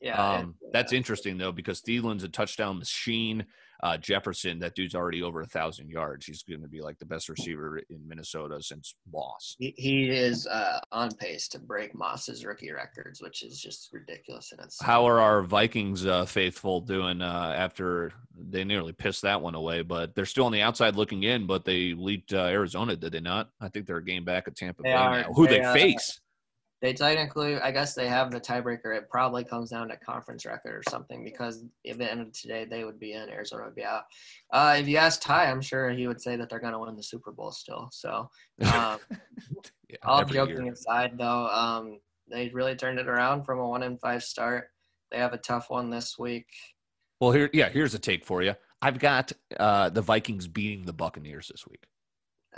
Yeah. 0.00 0.34
Um, 0.34 0.54
that's 0.72 0.92
interesting 0.92 1.38
though 1.38 1.52
because 1.52 1.80
Thielen's 1.80 2.24
a 2.24 2.28
touchdown 2.28 2.78
machine 2.78 3.46
uh, 3.82 3.96
Jefferson, 3.96 4.58
that 4.60 4.74
dude's 4.74 4.94
already 4.94 5.22
over 5.22 5.40
a 5.40 5.46
thousand 5.46 5.90
yards. 5.90 6.26
He's 6.26 6.42
going 6.42 6.62
to 6.62 6.68
be 6.68 6.80
like 6.80 6.98
the 6.98 7.04
best 7.04 7.28
receiver 7.28 7.78
in 7.90 8.06
Minnesota 8.06 8.62
since 8.62 8.94
Moss. 9.12 9.56
He, 9.58 9.74
he 9.76 10.10
is 10.10 10.46
uh, 10.46 10.78
on 10.92 11.10
pace 11.12 11.48
to 11.48 11.58
break 11.58 11.94
Moss's 11.94 12.44
rookie 12.44 12.70
records, 12.70 13.20
which 13.20 13.42
is 13.42 13.60
just 13.60 13.88
ridiculous. 13.92 14.52
And 14.52 14.60
it's 14.60 14.80
how 14.80 15.06
are 15.06 15.20
our 15.20 15.42
Vikings 15.42 16.06
uh, 16.06 16.24
faithful 16.26 16.80
doing 16.80 17.22
uh, 17.22 17.54
after 17.56 18.12
they 18.36 18.62
nearly 18.62 18.92
pissed 18.92 19.22
that 19.22 19.40
one 19.40 19.56
away? 19.56 19.82
But 19.82 20.14
they're 20.14 20.26
still 20.26 20.46
on 20.46 20.52
the 20.52 20.62
outside 20.62 20.94
looking 20.94 21.24
in. 21.24 21.46
But 21.46 21.64
they 21.64 21.92
leaped 21.92 22.32
uh, 22.32 22.44
Arizona, 22.44 22.94
did 22.94 23.12
they 23.12 23.20
not? 23.20 23.50
I 23.60 23.68
think 23.68 23.86
they're 23.86 23.96
a 23.96 24.04
game 24.04 24.24
back 24.24 24.46
at 24.46 24.54
Tampa 24.54 24.82
they 24.82 24.90
Bay 24.90 24.94
are, 24.94 25.22
now. 25.22 25.32
Who 25.34 25.48
they, 25.48 25.58
they 25.58 25.72
face? 25.72 26.20
They 26.82 26.92
technically, 26.92 27.56
I 27.58 27.70
guess 27.70 27.94
they 27.94 28.08
have 28.08 28.32
the 28.32 28.40
tiebreaker. 28.40 28.96
It 28.96 29.08
probably 29.08 29.44
comes 29.44 29.70
down 29.70 29.88
to 29.88 29.96
conference 29.96 30.44
record 30.44 30.74
or 30.74 30.82
something 30.90 31.22
because 31.22 31.64
if 31.84 32.00
end 32.00 32.20
of 32.20 32.32
today, 32.32 32.66
they 32.68 32.82
would 32.82 32.98
be 32.98 33.12
in, 33.12 33.30
Arizona 33.30 33.66
would 33.66 33.76
be 33.76 33.84
out. 33.84 34.02
Uh, 34.52 34.76
if 34.76 34.88
you 34.88 34.96
ask 34.96 35.22
Ty, 35.22 35.48
I'm 35.48 35.60
sure 35.60 35.90
he 35.90 36.08
would 36.08 36.20
say 36.20 36.34
that 36.34 36.50
they're 36.50 36.58
going 36.58 36.72
to 36.72 36.80
win 36.80 36.96
the 36.96 37.02
Super 37.02 37.30
Bowl 37.30 37.52
still. 37.52 37.88
So, 37.92 38.28
um, 38.74 38.98
yeah, 39.88 39.96
all 40.02 40.24
joking 40.24 40.64
year. 40.64 40.72
aside, 40.72 41.12
though, 41.16 41.46
um, 41.46 42.00
they 42.28 42.48
really 42.48 42.74
turned 42.74 42.98
it 42.98 43.06
around 43.06 43.44
from 43.44 43.60
a 43.60 43.68
one 43.68 43.84
in 43.84 43.96
five 43.96 44.24
start. 44.24 44.64
They 45.12 45.18
have 45.18 45.34
a 45.34 45.38
tough 45.38 45.70
one 45.70 45.88
this 45.88 46.18
week. 46.18 46.48
Well, 47.20 47.30
here, 47.30 47.48
yeah, 47.52 47.68
here's 47.68 47.94
a 47.94 48.00
take 48.00 48.24
for 48.24 48.42
you. 48.42 48.56
I've 48.80 48.98
got 48.98 49.30
uh, 49.56 49.90
the 49.90 50.02
Vikings 50.02 50.48
beating 50.48 50.84
the 50.84 50.92
Buccaneers 50.92 51.46
this 51.46 51.64
week. 51.64 51.84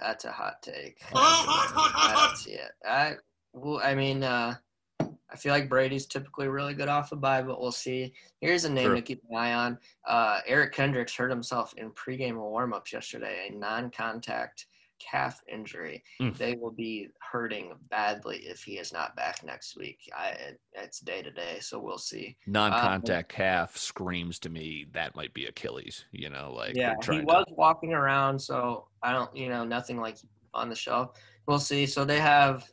That's 0.00 0.24
a 0.24 0.32
hot 0.32 0.62
take. 0.62 0.96
I 1.14 2.26
don't 2.28 2.38
see 2.38 2.52
it. 2.52 2.70
I 2.88 3.16
well, 3.54 3.80
I 3.82 3.94
mean, 3.94 4.22
uh, 4.22 4.56
I 5.00 5.36
feel 5.36 5.52
like 5.52 5.68
Brady's 5.68 6.06
typically 6.06 6.48
really 6.48 6.74
good 6.74 6.88
off 6.88 7.12
a 7.12 7.14
of 7.14 7.20
bye, 7.20 7.42
but 7.42 7.60
we'll 7.60 7.72
see. 7.72 8.12
Here's 8.40 8.64
a 8.64 8.70
name 8.70 8.86
sure. 8.86 8.94
to 8.94 9.02
keep 9.02 9.22
an 9.28 9.36
eye 9.36 9.52
on. 9.52 9.78
Uh, 10.06 10.40
Eric 10.46 10.72
Kendricks 10.72 11.14
hurt 11.14 11.30
himself 11.30 11.74
in 11.76 11.90
pregame 11.90 12.34
warmups 12.34 12.92
yesterday, 12.92 13.48
a 13.50 13.54
non-contact 13.54 14.66
calf 15.00 15.40
injury. 15.52 16.04
Mm. 16.20 16.36
They 16.36 16.54
will 16.54 16.70
be 16.70 17.08
hurting 17.32 17.72
badly 17.90 18.38
if 18.44 18.62
he 18.62 18.78
is 18.78 18.92
not 18.92 19.16
back 19.16 19.44
next 19.44 19.76
week. 19.76 19.98
I, 20.16 20.36
it's 20.72 21.00
day 21.00 21.22
to 21.22 21.30
day, 21.30 21.58
so 21.60 21.80
we'll 21.80 21.98
see. 21.98 22.36
Non-contact 22.46 23.32
um, 23.32 23.36
calf 23.36 23.76
screams 23.76 24.38
to 24.40 24.50
me 24.50 24.86
that 24.92 25.16
might 25.16 25.34
be 25.34 25.46
Achilles. 25.46 26.04
You 26.12 26.30
know, 26.30 26.52
like 26.56 26.76
yeah, 26.76 26.94
he 27.02 27.20
was 27.20 27.44
to... 27.48 27.54
walking 27.54 27.92
around, 27.92 28.38
so 28.38 28.86
I 29.02 29.12
don't, 29.12 29.34
you 29.36 29.48
know, 29.48 29.64
nothing 29.64 30.00
like 30.00 30.18
on 30.54 30.68
the 30.68 30.76
show. 30.76 31.12
We'll 31.46 31.58
see. 31.58 31.86
So 31.86 32.04
they 32.04 32.20
have 32.20 32.66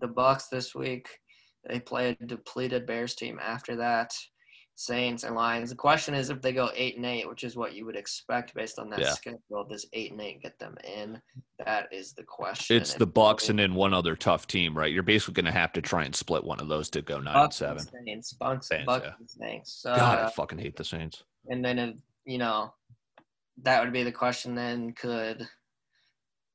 the 0.00 0.08
Bucks 0.08 0.48
this 0.48 0.74
week. 0.74 1.08
They 1.68 1.80
play 1.80 2.16
a 2.20 2.24
depleted 2.24 2.86
Bears 2.86 3.14
team 3.14 3.38
after 3.42 3.76
that. 3.76 4.12
Saints 4.76 5.24
and 5.24 5.36
Lions. 5.36 5.68
The 5.68 5.76
question 5.76 6.14
is 6.14 6.30
if 6.30 6.40
they 6.40 6.54
go 6.54 6.70
eight 6.74 6.96
and 6.96 7.04
eight, 7.04 7.28
which 7.28 7.44
is 7.44 7.54
what 7.54 7.74
you 7.74 7.84
would 7.84 7.96
expect 7.96 8.54
based 8.54 8.78
on 8.78 8.88
that 8.88 9.00
yeah. 9.00 9.12
schedule. 9.12 9.66
Does 9.68 9.86
eight 9.92 10.12
and 10.12 10.20
eight 10.22 10.40
get 10.40 10.58
them 10.58 10.74
in? 10.82 11.20
That 11.58 11.88
is 11.92 12.14
the 12.14 12.22
question. 12.22 12.78
It's 12.78 12.94
the 12.94 13.06
Bucks 13.06 13.50
and 13.50 13.58
then 13.58 13.74
one 13.74 13.92
other 13.92 14.16
tough 14.16 14.46
team, 14.46 14.74
right? 14.74 14.90
You're 14.90 15.02
basically 15.02 15.34
going 15.34 15.52
to 15.52 15.58
have 15.58 15.74
to 15.74 15.82
try 15.82 16.04
and 16.04 16.16
split 16.16 16.44
one 16.44 16.60
of 16.60 16.68
those 16.68 16.88
to 16.90 17.02
go 17.02 17.20
nine 17.20 17.34
Bucks 17.34 17.60
and 17.60 17.78
seven. 17.78 17.94
And 17.94 18.06
Saints, 18.06 18.32
Bucks, 18.32 18.68
Saints, 18.68 18.86
Bucks 18.86 19.04
yeah. 19.04 19.12
and 19.18 19.30
Saints. 19.30 19.84
Uh, 19.84 19.96
God, 19.96 20.18
I 20.18 20.30
fucking 20.30 20.58
hate 20.58 20.76
the 20.76 20.84
Saints. 20.84 21.24
And 21.48 21.62
then, 21.62 21.78
if, 21.78 21.96
you 22.24 22.38
know, 22.38 22.72
that 23.62 23.84
would 23.84 23.92
be 23.92 24.02
the 24.02 24.12
question. 24.12 24.54
Then 24.54 24.94
could 24.94 25.46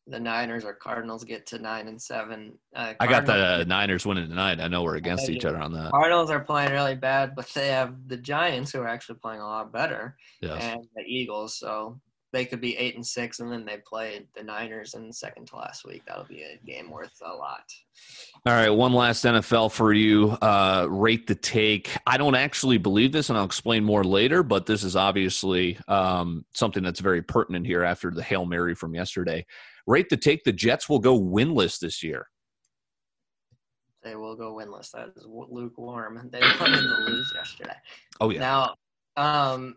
the 0.08 0.20
Niners 0.20 0.64
or 0.66 0.74
Cardinals 0.74 1.24
get 1.24 1.46
to 1.48 1.60
nine 1.60 1.88
and 1.88 2.02
seven. 2.02 2.58
Uh, 2.76 2.94
I 3.00 3.08
got 3.08 3.26
the 3.26 3.34
uh, 3.34 3.64
Niners 3.66 4.06
winning 4.06 4.30
tonight. 4.30 4.60
I 4.60 4.68
know 4.68 4.84
we're 4.84 4.98
against 4.98 5.30
each 5.30 5.46
other 5.46 5.58
on 5.58 5.74
that. 5.74 5.92
Cardinals 5.92 6.30
are 6.30 6.40
playing 6.40 6.72
really 6.72 6.96
bad, 6.96 7.36
but 7.36 7.50
they 7.56 7.70
have 7.70 7.96
the 8.08 8.18
Giants 8.18 8.72
who 8.72 8.82
are 8.82 8.88
actually 8.88 9.20
playing 9.20 9.42
a 9.42 9.46
lot 9.46 9.74
better, 9.74 10.16
yes. 10.42 10.62
and 10.62 10.82
the 10.96 11.04
Eagles. 11.04 11.58
So 11.58 12.00
they 12.34 12.46
could 12.46 12.62
be 12.62 12.78
eight 12.78 12.96
and 12.96 13.06
six, 13.06 13.40
and 13.40 13.52
then 13.52 13.66
they 13.66 13.78
play 13.78 14.28
the 14.36 14.44
Niners 14.44 14.94
in 14.94 15.12
second 15.12 15.48
to 15.48 15.56
last 15.56 15.86
week. 15.86 16.04
That'll 16.06 16.26
be 16.26 16.44
a 16.44 16.60
game 16.66 16.92
worth 16.92 17.14
a 17.26 17.34
lot. 17.34 17.64
All 18.46 18.54
right, 18.54 18.70
one 18.70 18.94
last 18.94 19.26
NFL 19.26 19.72
for 19.72 19.92
you. 19.92 20.32
Uh, 20.42 20.86
rate 20.88 21.26
the 21.26 21.36
take. 21.36 21.90
I 22.06 22.18
don't 22.18 22.36
actually 22.36 22.78
believe 22.78 23.12
this, 23.12 23.30
and 23.30 23.40
I'll 23.40 23.46
explain 23.46 23.84
more 23.84 24.04
later. 24.04 24.44
But 24.44 24.68
this 24.68 24.84
is 24.84 24.96
obviously 24.96 25.80
um, 25.88 26.46
something 26.54 26.84
that's 26.84 27.00
very 27.00 27.24
pertinent 27.24 27.66
here 27.66 27.84
after 27.84 28.12
the 28.12 28.22
hail 28.22 28.46
mary 28.46 28.76
from 28.76 28.94
yesterday 28.94 29.48
rate 29.88 30.10
the 30.10 30.18
take 30.18 30.44
the 30.44 30.54
Jets 30.54 30.90
will 30.90 31.00
go 31.00 31.20
winless 31.20 31.80
this 31.80 32.04
year. 32.04 32.28
They 34.04 34.16
will 34.16 34.36
go 34.36 34.54
winless. 34.54 34.92
That 34.92 35.10
is 35.16 35.26
lukewarm. 35.26 36.30
They 36.32 36.40
wanted 36.40 36.82
to 36.82 37.06
lose 37.08 37.34
yesterday. 37.36 37.76
Oh 38.22 38.30
yeah. 38.30 38.40
Now, 38.40 38.76
um, 39.18 39.76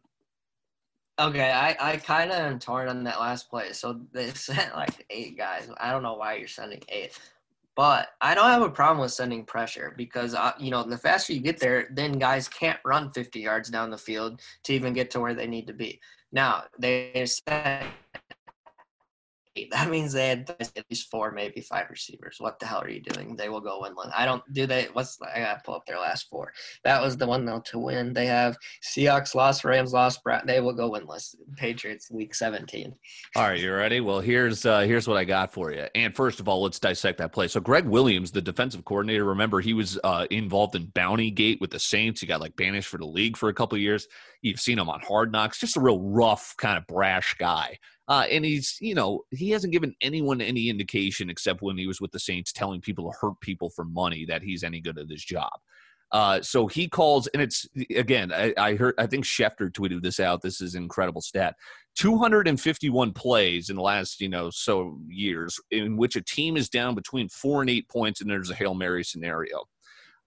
okay, 1.19 1.51
I 1.51 1.77
I 1.81 1.97
kind 1.97 2.31
of 2.31 2.37
am 2.37 2.59
torn 2.59 2.89
on 2.89 3.05
that 3.05 3.21
last 3.21 3.49
play. 3.49 3.73
So 3.73 4.01
they 4.13 4.29
sent 4.35 4.75
like 4.75 5.07
eight 5.09 5.39
guys. 5.39 5.71
I 5.79 5.91
don't 5.91 6.03
know 6.03 6.15
why 6.15 6.35
you're 6.35 6.47
sending 6.47 6.83
eight, 6.91 7.19
But 7.75 8.09
I 8.21 8.35
don't 8.35 8.51
have 8.51 8.61
a 8.61 8.69
problem 8.69 9.01
with 9.01 9.13
sending 9.13 9.47
pressure 9.47 9.95
because 9.97 10.35
uh, 10.35 10.53
you 10.59 10.71
know 10.71 10.83
the 10.83 10.99
faster 10.99 11.33
you 11.33 11.41
get 11.41 11.59
there, 11.59 11.89
then 11.93 12.19
guys 12.19 12.49
can't 12.49 12.79
run 12.85 13.11
50 13.13 13.41
yards 13.41 13.71
down 13.71 13.91
the 13.91 13.97
field 13.97 14.43
to 14.65 14.75
even 14.75 14.93
get 14.93 15.11
to 15.13 15.21
where 15.21 15.35
they 15.35 15.47
need 15.47 15.67
to 15.69 15.73
be. 15.73 16.01
Now 16.33 16.65
they 16.79 17.25
said 17.25 17.87
that 19.71 19.91
means 19.91 20.13
they 20.13 20.29
had 20.29 20.51
at 20.61 20.85
least 20.91 21.11
four, 21.11 21.31
maybe 21.33 21.61
five 21.61 21.87
receivers. 21.91 22.37
What 22.39 22.59
the 22.59 22.67
hell 22.67 22.83
are 22.83 22.91
you 22.91 23.01
doing? 23.01 23.37
They 23.37 23.49
will 23.49 23.61
go 23.61 23.83
winless. 23.83 24.13
I 24.17 24.25
don't 24.25 24.43
do 24.53 24.67
they. 24.67 24.89
What's 24.93 25.19
I 25.23 25.41
gotta 25.41 25.61
pull 25.65 25.75
up 25.75 25.87
their 25.87 25.99
last 25.99 26.29
four. 26.31 26.53
That 26.85 27.03
was 27.03 27.17
the 27.17 27.27
one 27.27 27.45
though 27.45 27.61
to 27.67 27.79
win. 27.79 28.13
They 28.13 28.27
have 28.27 28.57
Seahawks 28.83 29.35
lost, 29.35 29.65
Rams 29.65 29.93
lost. 29.93 30.21
They 30.45 30.61
will 30.61 30.73
go 30.73 30.91
winless. 30.91 31.35
Patriots 31.57 32.11
week 32.11 32.35
17. 32.35 32.95
All 33.37 33.43
right, 33.43 33.61
you 33.61 33.73
ready? 33.73 34.01
Well, 34.01 34.21
here's 34.21 34.65
uh, 34.65 34.81
here's 34.81 35.09
what 35.09 35.17
I 35.17 35.25
got 35.25 35.53
for 35.53 35.73
you. 35.73 35.87
And 35.95 36.15
first 36.15 36.41
of 36.41 36.49
all, 36.49 36.63
let's 36.63 36.79
dissect 36.79 37.19
that 37.19 37.33
play. 37.33 37.49
So 37.49 37.61
Gregg 37.61 37.87
Williams, 37.87 38.31
the 38.31 38.43
defensive 38.43 38.85
coordinator, 38.85 39.25
remember 39.25 39.61
he 39.61 39.75
was 39.75 39.99
uh, 40.05 40.27
involved 40.31 40.75
in 40.75 40.87
Bounty 40.87 41.31
Gate 41.31 41.61
with 41.61 41.71
the 41.71 41.79
Saints. 41.79 42.21
He 42.21 42.27
got 42.27 42.41
like 42.41 42.57
banished 42.57 42.89
for 42.89 42.99
the 42.99 43.07
league 43.07 43.37
for 43.37 43.49
a 43.49 43.55
couple 43.55 43.79
years. 43.79 44.07
You've 44.43 44.61
seen 44.61 44.79
him 44.79 44.89
on 44.89 45.01
Hard 45.01 45.33
Knocks. 45.33 45.59
Just 45.59 45.77
a 45.77 45.81
real 45.81 46.01
rough, 46.01 46.55
kind 46.57 46.79
of 46.79 46.87
brash 46.87 47.35
guy. 47.39 47.79
Uh, 48.09 48.25
and 48.31 48.45
he's, 48.45 48.79
you 48.81 48.95
know, 48.95 49.23
he 49.31 49.51
hasn't 49.51 49.73
given 49.73 49.95
anyone 50.01 50.41
any 50.41 50.69
indication 50.71 51.29
except 51.29 51.61
when 51.61 51.77
he 51.77 51.87
was 51.87 52.01
with 52.01 52.11
the 52.11 52.19
Saints 52.19 52.53
telling 52.53 52.81
people 52.81 53.11
to 53.11 53.19
hurt 53.21 53.39
people 53.41 53.69
for 53.71 53.85
money 53.85 54.25
that 54.25 54.43
he's 54.43 54.65
any 54.65 54.81
good 54.81 54.99
at 54.99 55.11
his 55.11 55.23
job. 55.23 55.53
Uh, 56.11 56.41
so 56.41 56.67
he 56.67 56.89
calls, 56.89 57.27
and 57.29 57.43
it's 57.43 57.67
again, 57.95 58.33
I, 58.33 58.55
I, 58.57 58.75
heard, 58.77 58.95
I 58.97 59.07
think 59.07 59.27
Schefter 59.27 59.71
tweeted 59.71 60.01
this 60.01 60.21
out. 60.21 60.41
This 60.41 60.63
is 60.63 60.75
incredible 60.75 61.21
stat: 61.21 61.55
251 61.97 63.13
plays 63.13 63.69
in 63.69 63.77
the 63.77 63.83
last, 63.83 64.19
you 64.19 64.31
know, 64.31 64.49
so 64.49 64.99
years 65.07 65.61
in 65.71 65.99
which 65.99 66.17
a 66.17 66.23
team 66.23 66.57
is 66.57 66.71
down 66.71 66.95
between 66.95 67.29
four 67.29 67.61
and 67.61 67.69
eight 67.69 67.91
points, 67.91 68.23
and 68.23 68.31
there's 68.31 68.49
a 68.49 68.55
hail 68.55 68.75
mary 68.75 69.05
scenario 69.05 69.65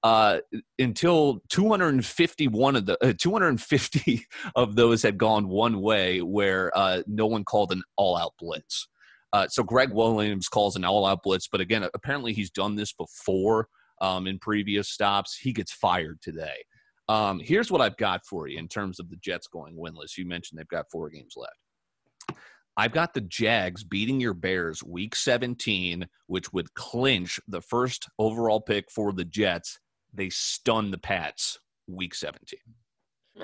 uh, 0.04 0.40
until 0.80 1.42
251 1.50 2.76
of 2.76 2.86
the 2.86 3.06
uh, 3.06 3.14
250 3.18 4.26
of 4.56 4.76
those 4.76 5.04
had 5.04 5.18
gone 5.18 5.48
one 5.48 5.82
way, 5.82 6.22
where 6.22 6.76
uh, 6.78 7.04
no 7.08 7.28
one 7.28 7.44
called 7.44 7.72
an 7.72 7.84
all-out 7.98 8.34
blitz. 8.40 8.88
Uh, 9.34 9.48
so 9.48 9.64
Gregg 9.64 9.92
Williams 9.92 10.48
calls 10.48 10.76
an 10.76 10.84
all-out 10.84 11.24
blitz, 11.24 11.48
but 11.48 11.62
again, 11.62 11.88
apparently 11.94 12.34
he's 12.34 12.50
done 12.50 12.76
this 12.76 12.94
before 12.94 13.68
um, 14.02 14.28
in 14.28 14.40
previous 14.40 14.90
stops. 14.90 15.38
He 15.38 15.54
gets 15.54 15.72
fired 15.72 16.20
today. 16.22 16.66
Um, 17.08 17.40
here's 17.40 17.72
what 17.72 17.82
I've 17.82 17.98
got 17.98 18.26
for 18.26 18.48
you 18.48 18.58
in 18.58 18.68
terms 18.68 19.00
of 19.00 19.10
the 19.10 19.18
Jets 19.18 19.48
going 19.48 19.76
winless. 19.76 20.18
You 20.18 20.26
mentioned 20.26 20.60
they've 20.60 20.68
got 20.68 20.92
four 20.92 21.10
games 21.10 21.36
left. 21.38 22.40
I've 22.78 22.94
got 22.94 23.14
the 23.14 23.22
Jags 23.22 23.84
beating 23.84 24.20
your 24.20 24.34
Bears 24.34 24.82
week 24.84 25.16
17, 25.16 26.08
which 26.28 26.54
would 26.54 26.74
clinch 26.74 27.40
the 27.48 27.62
first 27.62 28.08
overall 28.18 28.62
pick 28.62 28.90
for 28.90 29.12
the 29.12 29.26
Jets 29.26 29.80
they 30.14 30.30
stunned 30.30 30.94
the 30.94 30.98
Pats 30.98 31.60
week 31.88 32.14
17. 32.16 32.60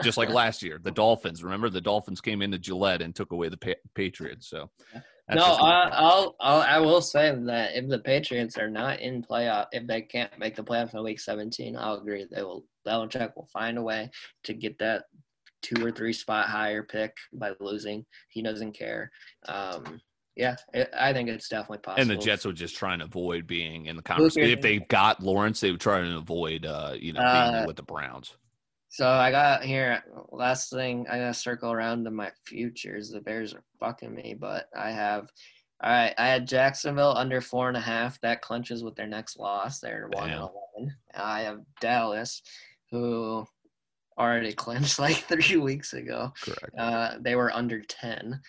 Just 0.02 0.18
like 0.18 0.30
last 0.34 0.62
year, 0.62 0.80
the 0.82 0.92
Dolphins. 0.92 1.44
Remember, 1.44 1.70
the 1.70 1.82
Dolphins 1.82 2.22
came 2.22 2.42
into 2.42 2.58
Gillette 2.58 3.02
and 3.02 3.16
took 3.16 3.32
away 3.32 3.50
the 3.50 3.58
pa- 3.58 3.82
Patriots. 3.96 4.50
So, 4.50 4.70
no, 5.34 5.44
I, 5.44 5.90
I'll, 5.92 6.36
I'll, 6.40 6.62
I 6.62 6.80
will 6.80 7.02
say 7.02 7.34
that 7.36 7.76
if 7.76 7.88
the 7.88 8.00
Patriots 8.00 8.58
are 8.58 8.70
not 8.70 9.00
in 9.00 9.24
playoff, 9.24 9.68
if 9.72 9.88
they 9.88 10.02
can't 10.02 10.32
make 10.40 10.56
the 10.56 10.64
playoffs 10.64 10.94
in 10.94 11.04
week 11.04 11.20
17, 11.20 11.76
I'll 11.76 11.96
agree 11.96 12.26
they 12.30 12.44
will. 12.44 12.66
Belichick 12.88 13.36
will 13.36 13.50
find 13.52 13.78
a 13.78 13.82
way 13.82 14.10
to 14.46 14.54
get 14.54 14.80
that 14.80 15.04
two 15.62 15.86
or 15.86 15.92
three 15.92 16.14
spot 16.14 16.48
higher 16.48 16.84
pick 16.84 17.14
by 17.34 17.52
losing. 17.60 18.06
He 18.30 18.42
doesn't 18.42 18.74
care. 18.74 19.12
Um, 19.48 20.00
yeah, 20.38 20.56
it, 20.74 20.90
I 20.98 21.14
think 21.14 21.30
it's 21.30 21.50
definitely 21.50 21.80
possible. 21.80 22.02
And 22.02 22.10
the 22.10 22.24
Jets 22.24 22.46
would 22.46 22.56
just 22.56 22.76
try 22.76 22.94
and 22.94 23.02
avoid 23.02 23.48
being 23.48 23.88
in 23.88 23.96
the 23.96 24.04
conversation. 24.04 24.52
If 24.52 24.62
they 24.62 24.78
got 24.78 25.22
Lawrence, 25.22 25.60
they 25.60 25.72
would 25.72 25.82
try 25.82 26.00
and 26.00 26.16
avoid, 26.16 26.66
uh, 26.66 26.94
you 26.98 27.14
know, 27.14 27.22
being 27.22 27.56
uh, 27.56 27.64
with 27.66 27.76
the 27.76 27.84
Browns. 27.84 28.36
So 28.90 29.08
I 29.08 29.32
got 29.32 29.64
here 29.64 30.04
last 30.32 30.70
thing 30.70 31.08
I 31.10 31.18
gotta 31.18 31.34
circle 31.34 31.72
around 31.72 32.06
to 32.06 32.12
my 32.12 32.32
futures. 32.46 33.10
The 33.10 33.20
Bears 33.20 33.54
are 33.54 33.64
fucking 33.80 34.14
me, 34.14 34.36
but 34.40 34.70
I 34.78 34.92
have 34.92 35.28
all 35.84 35.92
right. 35.92 36.14
I 36.18 36.28
had 36.28 36.48
Jacksonville 36.48 37.16
under 37.16 37.42
four 37.42 37.68
and 37.68 37.78
a 37.78 37.82
half. 37.82 38.20
That 38.22 38.42
clinches 38.42 38.84
with 38.84 38.96
their 38.96 39.08
next 39.08 39.38
loss. 39.40 39.80
They're 39.80 40.08
one 40.12 40.30
and 40.30 40.40
eleven. 40.40 40.96
I 41.16 41.42
have 41.42 41.62
Dallas, 41.82 42.42
who 42.92 43.46
already 44.18 44.54
clinched 44.54 45.00
like 45.00 45.18
three 45.18 45.58
weeks 45.58 45.94
ago. 45.94 46.32
Correct. 46.42 46.76
Uh, 46.78 47.16
they 47.20 47.36
were 47.36 47.52
under 47.52 47.82
ten. 47.82 48.40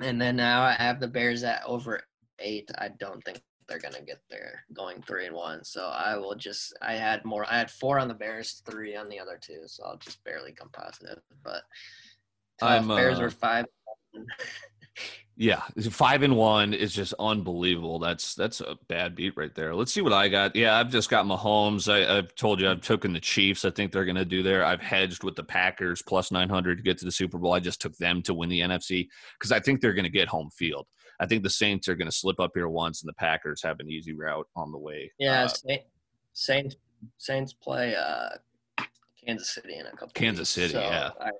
And 0.00 0.20
then 0.20 0.36
now 0.36 0.62
I 0.62 0.72
have 0.72 1.00
the 1.00 1.08
Bears 1.08 1.44
at 1.44 1.62
over 1.64 2.00
eight. 2.38 2.70
I 2.78 2.88
don't 2.98 3.22
think 3.24 3.40
they're 3.68 3.78
gonna 3.78 4.02
get 4.02 4.20
there 4.28 4.64
going 4.72 5.02
three 5.02 5.26
and 5.26 5.34
one. 5.34 5.64
So 5.64 5.86
I 5.86 6.16
will 6.16 6.34
just 6.34 6.76
I 6.82 6.94
had 6.94 7.24
more 7.24 7.46
I 7.48 7.58
had 7.58 7.70
four 7.70 7.98
on 7.98 8.08
the 8.08 8.14
Bears, 8.14 8.62
three 8.68 8.96
on 8.96 9.08
the 9.08 9.20
other 9.20 9.38
two, 9.40 9.62
so 9.66 9.84
I'll 9.84 9.96
just 9.96 10.22
barely 10.24 10.52
come 10.52 10.70
positive. 10.72 11.20
But 11.42 11.62
I'm, 12.60 12.88
Bears 12.88 13.18
uh, 13.18 13.22
were 13.22 13.30
five. 13.30 13.66
Yeah, 15.36 15.62
five 15.90 16.22
and 16.22 16.36
one 16.36 16.72
is 16.74 16.92
just 16.92 17.12
unbelievable. 17.18 17.98
That's 17.98 18.36
that's 18.36 18.60
a 18.60 18.78
bad 18.88 19.16
beat 19.16 19.36
right 19.36 19.52
there. 19.52 19.74
Let's 19.74 19.92
see 19.92 20.00
what 20.00 20.12
I 20.12 20.28
got. 20.28 20.54
Yeah, 20.54 20.78
I've 20.78 20.90
just 20.90 21.10
got 21.10 21.26
Mahomes. 21.26 21.92
I, 21.92 22.18
I've 22.18 22.34
told 22.36 22.60
you 22.60 22.70
I've 22.70 22.82
taken 22.82 23.12
the 23.12 23.18
Chiefs. 23.18 23.64
I 23.64 23.70
think 23.70 23.90
they're 23.90 24.04
going 24.04 24.14
to 24.14 24.24
do 24.24 24.44
there. 24.44 24.64
I've 24.64 24.80
hedged 24.80 25.24
with 25.24 25.34
the 25.34 25.42
Packers 25.42 26.02
plus 26.02 26.30
nine 26.30 26.48
hundred 26.48 26.76
to 26.76 26.84
get 26.84 26.98
to 26.98 27.04
the 27.04 27.10
Super 27.10 27.38
Bowl. 27.38 27.52
I 27.52 27.58
just 27.58 27.80
took 27.80 27.96
them 27.96 28.22
to 28.22 28.34
win 28.34 28.48
the 28.48 28.60
NFC 28.60 29.08
because 29.38 29.50
I 29.50 29.58
think 29.58 29.80
they're 29.80 29.92
going 29.92 30.04
to 30.04 30.10
get 30.10 30.28
home 30.28 30.50
field. 30.50 30.86
I 31.18 31.26
think 31.26 31.42
the 31.42 31.50
Saints 31.50 31.88
are 31.88 31.96
going 31.96 32.10
to 32.10 32.16
slip 32.16 32.38
up 32.38 32.52
here 32.54 32.68
once, 32.68 33.02
and 33.02 33.08
the 33.08 33.14
Packers 33.14 33.60
have 33.64 33.80
an 33.80 33.90
easy 33.90 34.12
route 34.12 34.46
on 34.54 34.70
the 34.70 34.78
way. 34.78 35.10
Yeah, 35.18 35.48
uh, 35.68 35.76
Saints 36.32 36.76
Saints 37.18 37.52
play 37.52 37.96
uh, 37.96 38.28
Kansas 39.26 39.52
City 39.52 39.78
in 39.78 39.86
a 39.86 39.90
couple. 39.90 40.10
Kansas 40.14 40.56
weeks, 40.56 40.72
City, 40.72 40.74
so 40.74 40.80
yeah. 40.80 41.10
I, 41.20 41.30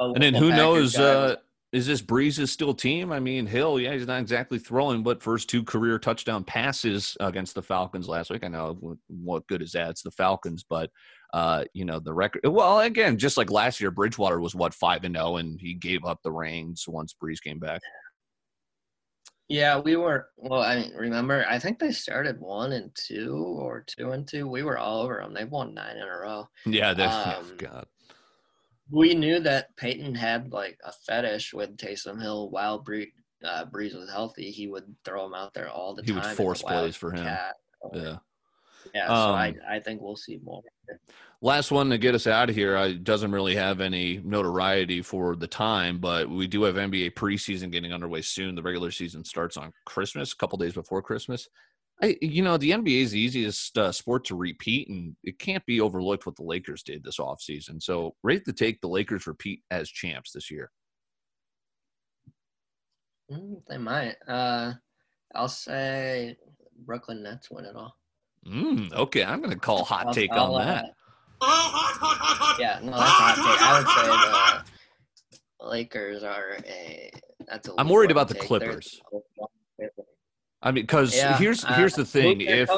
and 0.00 0.22
then 0.22 0.34
who 0.34 0.50
Packers 0.50 0.96
knows? 0.96 1.36
Is 1.70 1.86
this 1.86 2.00
Brees's 2.00 2.50
still 2.50 2.72
team? 2.72 3.12
I 3.12 3.20
mean, 3.20 3.44
Hill, 3.44 3.78
yeah, 3.78 3.92
he's 3.92 4.06
not 4.06 4.20
exactly 4.20 4.58
throwing, 4.58 5.02
but 5.02 5.22
first 5.22 5.50
two 5.50 5.62
career 5.62 5.98
touchdown 5.98 6.42
passes 6.42 7.14
against 7.20 7.54
the 7.54 7.62
Falcons 7.62 8.08
last 8.08 8.30
week. 8.30 8.42
I 8.42 8.48
know 8.48 8.96
what 9.08 9.46
good 9.48 9.60
is 9.60 9.72
that? 9.72 9.90
It's 9.90 10.02
the 10.02 10.10
Falcons, 10.10 10.64
but 10.68 10.90
uh, 11.34 11.64
you 11.74 11.84
know 11.84 11.98
the 11.98 12.14
record. 12.14 12.46
Well, 12.46 12.80
again, 12.80 13.18
just 13.18 13.36
like 13.36 13.50
last 13.50 13.82
year, 13.82 13.90
Bridgewater 13.90 14.40
was 14.40 14.54
what 14.54 14.72
five 14.72 15.04
and 15.04 15.14
zero, 15.14 15.32
oh, 15.32 15.36
and 15.36 15.60
he 15.60 15.74
gave 15.74 16.06
up 16.06 16.20
the 16.22 16.32
reins 16.32 16.86
once 16.88 17.14
Brees 17.22 17.42
came 17.42 17.58
back. 17.58 17.82
Yeah, 19.50 19.78
we 19.78 19.96
were. 19.96 20.28
Well, 20.38 20.62
I 20.62 20.90
remember. 20.96 21.44
I 21.50 21.58
think 21.58 21.78
they 21.78 21.92
started 21.92 22.40
one 22.40 22.72
and 22.72 22.90
two 22.94 23.34
or 23.36 23.84
two 23.86 24.12
and 24.12 24.26
two. 24.26 24.48
We 24.48 24.62
were 24.62 24.78
all 24.78 25.02
over 25.02 25.20
them. 25.20 25.34
They've 25.34 25.50
won 25.50 25.74
nine 25.74 25.96
in 25.96 26.02
a 26.02 26.18
row. 26.18 26.48
Yeah, 26.64 26.94
they. 26.94 27.04
Um, 27.08 27.34
oh, 27.40 27.54
God 27.58 27.86
we 28.90 29.14
knew 29.14 29.40
that 29.40 29.76
Payton 29.76 30.14
had 30.14 30.52
like 30.52 30.78
a 30.84 30.92
fetish 31.06 31.52
with 31.52 31.76
Taysom 31.76 32.20
Hill 32.20 32.50
while 32.50 32.78
Bree, 32.78 33.12
uh, 33.44 33.64
Brees 33.66 33.94
was 33.94 34.10
healthy. 34.10 34.50
He 34.50 34.66
would 34.66 34.84
throw 35.04 35.26
him 35.26 35.34
out 35.34 35.54
there 35.54 35.68
all 35.68 35.94
the 35.94 36.02
he 36.02 36.12
time. 36.12 36.22
He 36.22 36.28
would 36.28 36.36
force 36.36 36.62
plays 36.62 36.96
for 36.96 37.12
him. 37.12 37.24
Cat. 37.24 37.54
Yeah. 37.92 38.16
Yeah, 38.94 39.08
so 39.08 39.12
um, 39.12 39.34
I, 39.34 39.54
I 39.68 39.80
think 39.80 40.00
we'll 40.00 40.16
see 40.16 40.40
more. 40.42 40.62
Last 41.40 41.70
one 41.70 41.90
to 41.90 41.98
get 41.98 42.14
us 42.14 42.26
out 42.26 42.48
of 42.48 42.56
here. 42.56 42.76
I 42.76 42.94
doesn't 42.94 43.30
really 43.30 43.54
have 43.54 43.80
any 43.80 44.20
notoriety 44.24 45.02
for 45.02 45.36
the 45.36 45.46
time, 45.46 45.98
but 45.98 46.28
we 46.28 46.46
do 46.46 46.62
have 46.62 46.76
NBA 46.76 47.14
preseason 47.14 47.70
getting 47.70 47.92
underway 47.92 48.22
soon. 48.22 48.54
The 48.54 48.62
regular 48.62 48.90
season 48.90 49.24
starts 49.24 49.56
on 49.56 49.72
Christmas, 49.84 50.32
a 50.32 50.36
couple 50.36 50.58
days 50.58 50.72
before 50.72 51.02
Christmas. 51.02 51.48
I, 52.00 52.16
you 52.22 52.42
know, 52.42 52.56
the 52.56 52.70
NBA 52.70 53.02
is 53.02 53.10
the 53.10 53.20
easiest 53.20 53.76
uh, 53.76 53.90
sport 53.90 54.24
to 54.26 54.36
repeat, 54.36 54.88
and 54.88 55.16
it 55.24 55.38
can't 55.38 55.64
be 55.66 55.80
overlooked 55.80 56.26
what 56.26 56.36
the 56.36 56.44
Lakers 56.44 56.82
did 56.82 57.02
this 57.02 57.18
offseason. 57.18 57.82
So, 57.82 58.14
rate 58.22 58.44
the 58.44 58.52
take 58.52 58.80
the 58.80 58.88
Lakers 58.88 59.26
repeat 59.26 59.62
as 59.72 59.88
champs 59.88 60.30
this 60.30 60.48
year. 60.50 60.70
Mm, 63.32 63.62
they 63.68 63.78
might. 63.78 64.14
Uh, 64.28 64.74
I'll 65.34 65.48
say 65.48 66.36
Brooklyn 66.86 67.22
Nets 67.22 67.50
win 67.50 67.64
it 67.64 67.74
all. 67.74 67.96
Mm, 68.46 68.92
okay, 68.92 69.24
I'm 69.24 69.40
going 69.40 69.50
to 69.50 69.58
call 69.58 69.84
hot 69.84 70.06
I'll, 70.06 70.14
take 70.14 70.30
I'll, 70.32 70.54
on 70.54 70.62
uh, 70.62 70.64
that. 70.66 70.84
yeah, 72.60 72.78
no, 72.82 72.92
that's 72.92 73.10
hot 73.10 73.34
take. 73.34 73.62
I 73.62 73.78
would 73.78 74.62
say 74.62 74.64
the 75.60 75.66
Lakers 75.66 76.22
are 76.22 76.58
a. 76.64 77.10
That's 77.46 77.68
a. 77.68 77.72
I'm 77.76 77.88
worried 77.88 78.12
about 78.12 78.28
the 78.28 78.34
Clippers. 78.34 79.00
I 80.62 80.72
mean, 80.72 80.84
because 80.84 81.14
yeah, 81.16 81.36
here's 81.38 81.64
uh, 81.64 81.74
here's 81.74 81.94
the 81.94 82.04
thing: 82.04 82.40
if 82.40 82.68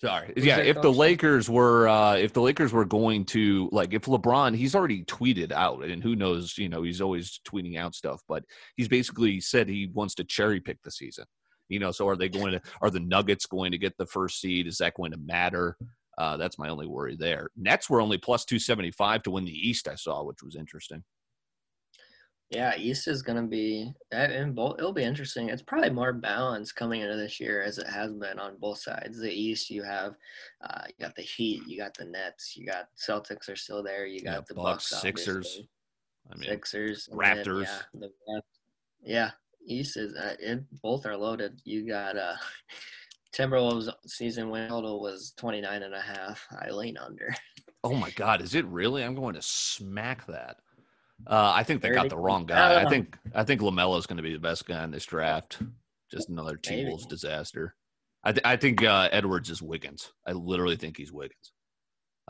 sorry, 0.00 0.32
yeah, 0.36 0.58
if 0.58 0.80
the 0.82 0.92
Lakers 0.92 1.48
were 1.48 1.88
uh, 1.88 2.16
if 2.16 2.32
the 2.32 2.40
Lakers 2.40 2.72
were 2.72 2.84
going 2.84 3.24
to 3.26 3.68
like 3.70 3.92
if 3.94 4.02
LeBron, 4.02 4.56
he's 4.56 4.74
already 4.74 5.04
tweeted 5.04 5.52
out, 5.52 5.84
and 5.84 6.02
who 6.02 6.16
knows, 6.16 6.58
you 6.58 6.68
know, 6.68 6.82
he's 6.82 7.00
always 7.00 7.40
tweeting 7.46 7.78
out 7.78 7.94
stuff, 7.94 8.20
but 8.28 8.44
he's 8.76 8.88
basically 8.88 9.40
said 9.40 9.68
he 9.68 9.90
wants 9.92 10.14
to 10.16 10.24
cherry 10.24 10.60
pick 10.60 10.82
the 10.82 10.90
season. 10.90 11.24
You 11.68 11.78
know, 11.78 11.92
so 11.92 12.08
are 12.08 12.16
they 12.16 12.28
going 12.28 12.52
to? 12.52 12.62
Are 12.82 12.90
the 12.90 12.98
Nuggets 12.98 13.46
going 13.46 13.70
to 13.70 13.78
get 13.78 13.96
the 13.96 14.06
first 14.06 14.40
seed? 14.40 14.66
Is 14.66 14.78
that 14.78 14.94
going 14.94 15.12
to 15.12 15.18
matter? 15.18 15.76
Uh, 16.18 16.36
that's 16.36 16.58
my 16.58 16.68
only 16.68 16.86
worry 16.86 17.16
there. 17.16 17.48
Nets 17.56 17.88
were 17.88 18.00
only 18.00 18.18
plus 18.18 18.44
two 18.44 18.58
seventy 18.58 18.90
five 18.90 19.22
to 19.22 19.30
win 19.30 19.44
the 19.44 19.68
East. 19.68 19.86
I 19.86 19.94
saw, 19.94 20.24
which 20.24 20.42
was 20.42 20.56
interesting. 20.56 21.04
Yeah, 22.50 22.74
East 22.76 23.06
is 23.06 23.22
gonna 23.22 23.46
be 23.46 23.92
and 24.10 24.56
both. 24.56 24.78
It'll 24.78 24.92
be 24.92 25.04
interesting. 25.04 25.48
It's 25.48 25.62
probably 25.62 25.90
more 25.90 26.12
balanced 26.12 26.74
coming 26.74 27.00
into 27.00 27.16
this 27.16 27.38
year 27.38 27.62
as 27.62 27.78
it 27.78 27.86
has 27.86 28.12
been 28.12 28.40
on 28.40 28.56
both 28.58 28.78
sides. 28.78 29.20
The 29.20 29.30
East, 29.30 29.70
you 29.70 29.84
have, 29.84 30.16
uh, 30.60 30.82
you 30.88 30.94
got 31.00 31.14
the 31.14 31.22
Heat, 31.22 31.62
you 31.68 31.78
got 31.78 31.96
the 31.96 32.06
Nets, 32.06 32.56
you 32.56 32.66
got 32.66 32.88
Celtics 32.98 33.48
are 33.48 33.54
still 33.56 33.84
there, 33.84 34.04
you 34.04 34.22
got 34.22 34.32
Yeah, 34.32 34.40
the 34.48 34.54
Bucks, 34.54 34.90
Bucks, 34.90 35.00
Sixers. 35.02 35.60
I 36.32 36.36
mean, 36.36 36.48
Sixers, 36.48 37.08
and 37.08 37.20
then, 37.20 37.36
Raptors. 37.36 37.66
yeah, 37.66 37.78
the 37.94 38.42
yeah, 39.04 39.30
East 39.64 39.96
is 39.96 40.16
uh, 40.16 40.34
it, 40.40 40.64
both 40.82 41.06
are 41.06 41.16
loaded. 41.16 41.60
You 41.64 41.86
got 41.86 42.16
uh, 42.16 42.34
Timberwolves 43.32 43.88
season 44.06 44.50
win 44.50 44.68
total 44.68 45.00
was 45.00 45.34
29 45.36 45.84
and 45.84 45.94
a 45.94 46.00
half. 46.00 46.46
I 46.60 46.70
lean 46.70 46.98
under. 46.98 47.32
oh 47.84 47.94
my 47.94 48.10
God, 48.10 48.42
is 48.42 48.56
it 48.56 48.66
really? 48.66 49.04
I'm 49.04 49.14
going 49.14 49.34
to 49.34 49.42
smack 49.42 50.26
that. 50.26 50.56
Uh, 51.26 51.52
I 51.54 51.62
think 51.62 51.82
they 51.82 51.90
got 51.90 52.08
the 52.08 52.16
wrong 52.16 52.46
guy. 52.46 52.82
I 52.82 52.88
think 52.88 53.16
I 53.34 53.44
think 53.44 53.60
Lamelo 53.60 53.98
is 53.98 54.06
going 54.06 54.16
to 54.16 54.22
be 54.22 54.32
the 54.32 54.40
best 54.40 54.66
guy 54.66 54.82
in 54.84 54.90
this 54.90 55.04
draft. 55.06 55.58
Just 56.10 56.28
another 56.28 56.56
T 56.56 56.84
Wolves 56.86 57.06
disaster. 57.06 57.74
I, 58.24 58.32
th- 58.32 58.44
I 58.44 58.56
think 58.56 58.82
uh, 58.82 59.08
Edwards 59.12 59.48
is 59.48 59.62
Wiggins. 59.62 60.12
I 60.26 60.32
literally 60.32 60.76
think 60.76 60.96
he's 60.96 61.12
Wiggins. 61.12 61.52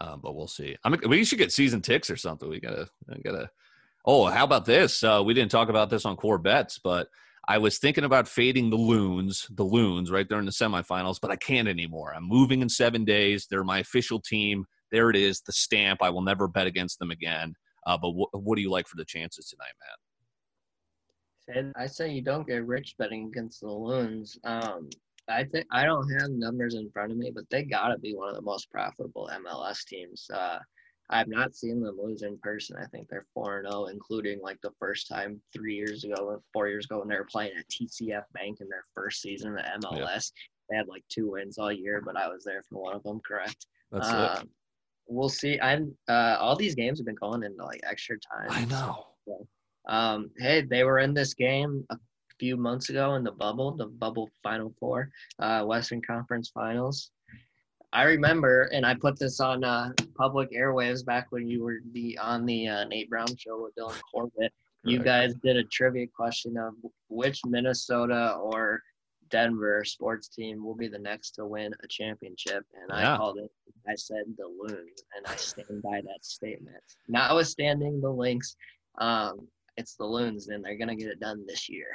Um, 0.00 0.20
but 0.22 0.34
we'll 0.34 0.48
see. 0.48 0.76
I'm, 0.84 0.96
we 1.08 1.24
should 1.24 1.38
get 1.38 1.52
season 1.52 1.80
ticks 1.80 2.10
or 2.10 2.16
something. 2.16 2.48
We 2.48 2.60
gotta, 2.60 2.88
we 3.08 3.22
gotta. 3.22 3.50
Oh, 4.04 4.26
how 4.26 4.44
about 4.44 4.64
this? 4.64 5.02
Uh, 5.02 5.22
we 5.24 5.34
didn't 5.34 5.50
talk 5.50 5.68
about 5.68 5.90
this 5.90 6.04
on 6.04 6.16
Corbett's, 6.16 6.78
but 6.78 7.08
I 7.48 7.58
was 7.58 7.78
thinking 7.78 8.04
about 8.04 8.28
fading 8.28 8.70
the 8.70 8.76
loons, 8.76 9.46
the 9.50 9.64
loons, 9.64 10.10
right 10.10 10.28
there 10.28 10.38
in 10.38 10.46
the 10.46 10.52
semifinals, 10.52 11.18
but 11.20 11.30
I 11.30 11.36
can't 11.36 11.68
anymore. 11.68 12.14
I'm 12.14 12.26
moving 12.26 12.62
in 12.62 12.68
seven 12.68 13.04
days. 13.04 13.46
They're 13.50 13.64
my 13.64 13.80
official 13.80 14.20
team. 14.20 14.64
There 14.92 15.10
it 15.10 15.16
is, 15.16 15.40
the 15.40 15.52
stamp. 15.52 16.02
I 16.02 16.10
will 16.10 16.22
never 16.22 16.48
bet 16.48 16.66
against 16.66 16.98
them 16.98 17.10
again. 17.10 17.54
Uh, 17.86 17.96
but 17.96 18.12
wh- 18.12 18.34
what 18.34 18.56
do 18.56 18.62
you 18.62 18.70
like 18.70 18.86
for 18.86 18.96
the 18.96 19.04
chances 19.04 19.46
tonight, 19.48 19.72
Matt? 19.80 19.98
I 21.76 21.86
say 21.86 22.10
you 22.10 22.22
don't 22.22 22.46
get 22.46 22.64
rich 22.64 22.94
betting 22.98 23.26
against 23.26 23.60
the 23.60 23.70
loons. 23.70 24.38
Um, 24.44 24.88
I 25.28 25.44
think 25.44 25.66
I 25.70 25.84
don't 25.84 26.08
have 26.20 26.30
numbers 26.30 26.74
in 26.74 26.90
front 26.90 27.12
of 27.12 27.18
me, 27.18 27.30
but 27.34 27.48
they 27.50 27.62
gotta 27.64 27.98
be 27.98 28.14
one 28.14 28.28
of 28.28 28.36
the 28.36 28.42
most 28.42 28.70
profitable 28.70 29.30
MLS 29.32 29.84
teams. 29.84 30.28
Uh, 30.32 30.58
I've 31.10 31.28
not 31.28 31.56
seen 31.56 31.82
them 31.82 31.98
lose 32.00 32.22
in 32.22 32.38
person. 32.38 32.76
I 32.80 32.86
think 32.86 33.08
they're 33.08 33.26
four 33.34 33.58
and 33.58 33.68
zero, 33.68 33.86
including 33.86 34.40
like 34.40 34.60
the 34.60 34.70
first 34.78 35.08
time 35.08 35.40
three 35.52 35.74
years 35.74 36.04
ago, 36.04 36.14
or 36.24 36.40
four 36.52 36.68
years 36.68 36.84
ago, 36.84 37.00
when 37.00 37.08
they 37.08 37.16
were 37.16 37.24
playing 37.24 37.52
at 37.58 37.68
TCF 37.68 38.22
Bank 38.32 38.58
in 38.60 38.68
their 38.68 38.84
first 38.94 39.20
season 39.20 39.58
of 39.58 39.64
MLS. 39.82 40.32
They 40.68 40.76
had 40.76 40.86
like 40.86 41.02
two 41.08 41.32
wins 41.32 41.58
all 41.58 41.72
year, 41.72 42.00
but 42.00 42.16
I 42.16 42.28
was 42.28 42.44
there 42.44 42.62
for 42.68 42.80
one 42.80 42.94
of 42.94 43.02
them. 43.02 43.20
Correct. 43.26 43.66
That's 43.90 44.08
it. 44.42 44.48
We'll 45.10 45.28
see. 45.28 45.58
I'm. 45.60 45.92
Uh, 46.08 46.36
all 46.38 46.54
these 46.54 46.76
games 46.76 47.00
have 47.00 47.06
been 47.06 47.16
going 47.16 47.42
into 47.42 47.64
like 47.64 47.80
extra 47.82 48.16
time. 48.18 48.46
I 48.50 48.64
know. 48.66 49.06
Um, 49.88 50.30
hey, 50.38 50.62
they 50.62 50.84
were 50.84 51.00
in 51.00 51.14
this 51.14 51.34
game 51.34 51.84
a 51.90 51.96
few 52.38 52.56
months 52.56 52.90
ago 52.90 53.16
in 53.16 53.24
the 53.24 53.32
bubble, 53.32 53.76
the 53.76 53.86
bubble 53.86 54.30
Final 54.42 54.72
Four, 54.78 55.10
uh, 55.40 55.64
Western 55.64 56.00
Conference 56.00 56.50
Finals. 56.54 57.10
I 57.92 58.04
remember, 58.04 58.70
and 58.72 58.86
I 58.86 58.94
put 58.94 59.18
this 59.18 59.40
on 59.40 59.64
uh, 59.64 59.90
public 60.14 60.52
airwaves 60.52 61.04
back 61.04 61.26
when 61.30 61.48
you 61.48 61.64
were 61.64 61.78
the 61.92 62.16
on 62.18 62.46
the 62.46 62.68
uh, 62.68 62.84
Nate 62.84 63.10
Brown 63.10 63.34
show 63.36 63.64
with 63.64 63.74
Dylan 63.74 64.00
Corbett. 64.12 64.52
You 64.84 65.00
guys 65.00 65.34
did 65.42 65.56
a 65.56 65.64
trivia 65.64 66.06
question 66.06 66.56
of 66.56 66.74
which 67.08 67.40
Minnesota 67.44 68.36
or 68.40 68.80
Denver 69.30 69.84
sports 69.84 70.28
team 70.28 70.64
will 70.64 70.74
be 70.74 70.88
the 70.88 70.98
next 70.98 71.32
to 71.32 71.46
win 71.46 71.72
a 71.82 71.86
championship, 71.88 72.64
and 72.74 72.90
Yeah. 72.90 73.14
I 73.14 73.16
called 73.16 73.38
it. 73.38 73.50
I 73.88 73.94
said 73.94 74.24
the 74.36 74.46
Loons, 74.46 75.02
and 75.16 75.26
I 75.26 75.36
stand 75.36 75.82
by 75.82 76.00
that 76.02 76.24
statement. 76.24 76.82
Notwithstanding 77.08 78.00
the 78.00 78.10
Lynx, 78.10 78.56
um, 78.98 79.48
it's 79.76 79.94
the 79.94 80.04
Loons, 80.04 80.48
and 80.48 80.64
they're 80.64 80.76
gonna 80.76 80.96
get 80.96 81.08
it 81.08 81.20
done 81.20 81.44
this 81.46 81.68
year. 81.68 81.88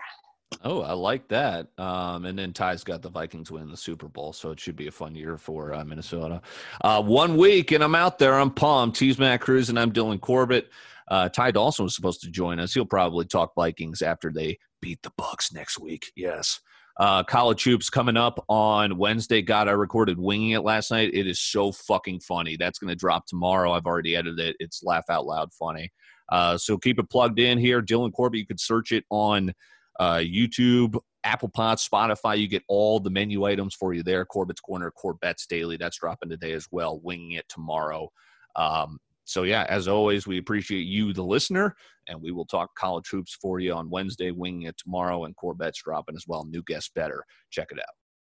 Oh, 0.63 0.81
I 0.81 0.93
like 0.93 1.27
that. 1.29 1.67
Um, 1.77 2.25
and 2.25 2.37
then 2.37 2.53
Ty's 2.53 2.83
got 2.83 3.01
the 3.01 3.09
Vikings 3.09 3.51
win 3.51 3.69
the 3.69 3.75
Super 3.77 4.07
Bowl, 4.07 4.31
so 4.31 4.51
it 4.51 4.59
should 4.59 4.75
be 4.75 4.87
a 4.87 4.91
fun 4.91 5.13
year 5.15 5.37
for 5.37 5.73
uh, 5.73 5.83
Minnesota. 5.83 6.41
Uh, 6.81 7.01
one 7.01 7.35
week, 7.35 7.71
and 7.71 7.83
I'm 7.83 7.95
out 7.95 8.19
there. 8.19 8.35
I'm 8.39 8.51
pumped. 8.51 8.97
He's 8.97 9.19
Matt 9.19 9.41
Cruz, 9.41 9.69
and 9.69 9.79
I'm 9.79 9.91
Dylan 9.91 10.21
Corbett. 10.21 10.69
Uh, 11.07 11.29
Ty 11.29 11.51
Dawson 11.51 11.83
was 11.83 11.95
supposed 11.95 12.21
to 12.21 12.29
join 12.31 12.59
us. 12.59 12.73
He'll 12.73 12.85
probably 12.85 13.25
talk 13.25 13.53
Vikings 13.55 14.01
after 14.01 14.31
they 14.31 14.57
beat 14.81 15.01
the 15.03 15.11
Bucks 15.17 15.51
next 15.53 15.79
week. 15.79 16.11
Yes. 16.15 16.59
Uh, 16.97 17.23
college 17.23 17.63
hoops 17.63 17.89
coming 17.89 18.15
up 18.15 18.43
on 18.47 18.97
Wednesday. 18.97 19.41
God, 19.41 19.67
I 19.67 19.71
recorded 19.71 20.17
winging 20.17 20.51
it 20.51 20.61
last 20.61 20.91
night. 20.91 21.13
It 21.13 21.27
is 21.27 21.41
so 21.41 21.71
fucking 21.71 22.21
funny. 22.21 22.55
That's 22.55 22.79
going 22.79 22.89
to 22.89 22.95
drop 22.95 23.25
tomorrow. 23.25 23.73
I've 23.73 23.85
already 23.85 24.15
edited 24.15 24.39
it. 24.39 24.55
It's 24.59 24.81
laugh 24.81 25.05
out 25.09 25.25
loud 25.25 25.53
funny. 25.53 25.91
Uh, 26.31 26.57
so 26.57 26.77
keep 26.77 26.97
it 26.97 27.09
plugged 27.09 27.39
in 27.39 27.57
here. 27.57 27.81
Dylan 27.81 28.13
Corbett, 28.13 28.39
you 28.39 28.47
could 28.47 28.61
search 28.61 28.91
it 28.93 29.03
on 29.09 29.53
uh, 29.99 30.17
YouTube, 30.17 30.97
Apple 31.25 31.49
Pod, 31.49 31.79
Spotify. 31.79 32.37
You 32.37 32.47
get 32.47 32.63
all 32.69 32.99
the 32.99 33.09
menu 33.09 33.43
items 33.43 33.75
for 33.75 33.93
you 33.93 34.01
there. 34.01 34.25
Corbett's 34.25 34.61
Corner, 34.61 34.91
Corbett's 34.91 35.45
Daily. 35.47 35.77
That's 35.77 35.99
dropping 35.99 36.29
today 36.29 36.53
as 36.53 36.67
well. 36.71 36.99
Winging 37.01 37.33
it 37.33 37.45
tomorrow. 37.49 38.09
Um, 38.55 38.99
so 39.25 39.43
yeah, 39.43 39.65
as 39.69 39.87
always, 39.87 40.27
we 40.27 40.37
appreciate 40.37 40.85
you, 40.85 41.11
the 41.11 41.23
listener, 41.23 41.75
and 42.07 42.21
we 42.21 42.31
will 42.31 42.45
talk 42.45 42.69
college 42.75 43.07
hoops 43.09 43.37
for 43.41 43.59
you 43.59 43.73
on 43.73 43.89
Wednesday. 43.89 44.31
Winging 44.31 44.67
it 44.67 44.77
tomorrow, 44.77 45.25
and 45.25 45.35
Corbett's 45.35 45.81
dropping 45.83 46.15
as 46.15 46.25
well. 46.27 46.45
New 46.45 46.63
guest 46.63 46.91
better. 46.95 47.23
Check 47.49 47.69
it 47.71 47.79
out. 47.79 48.04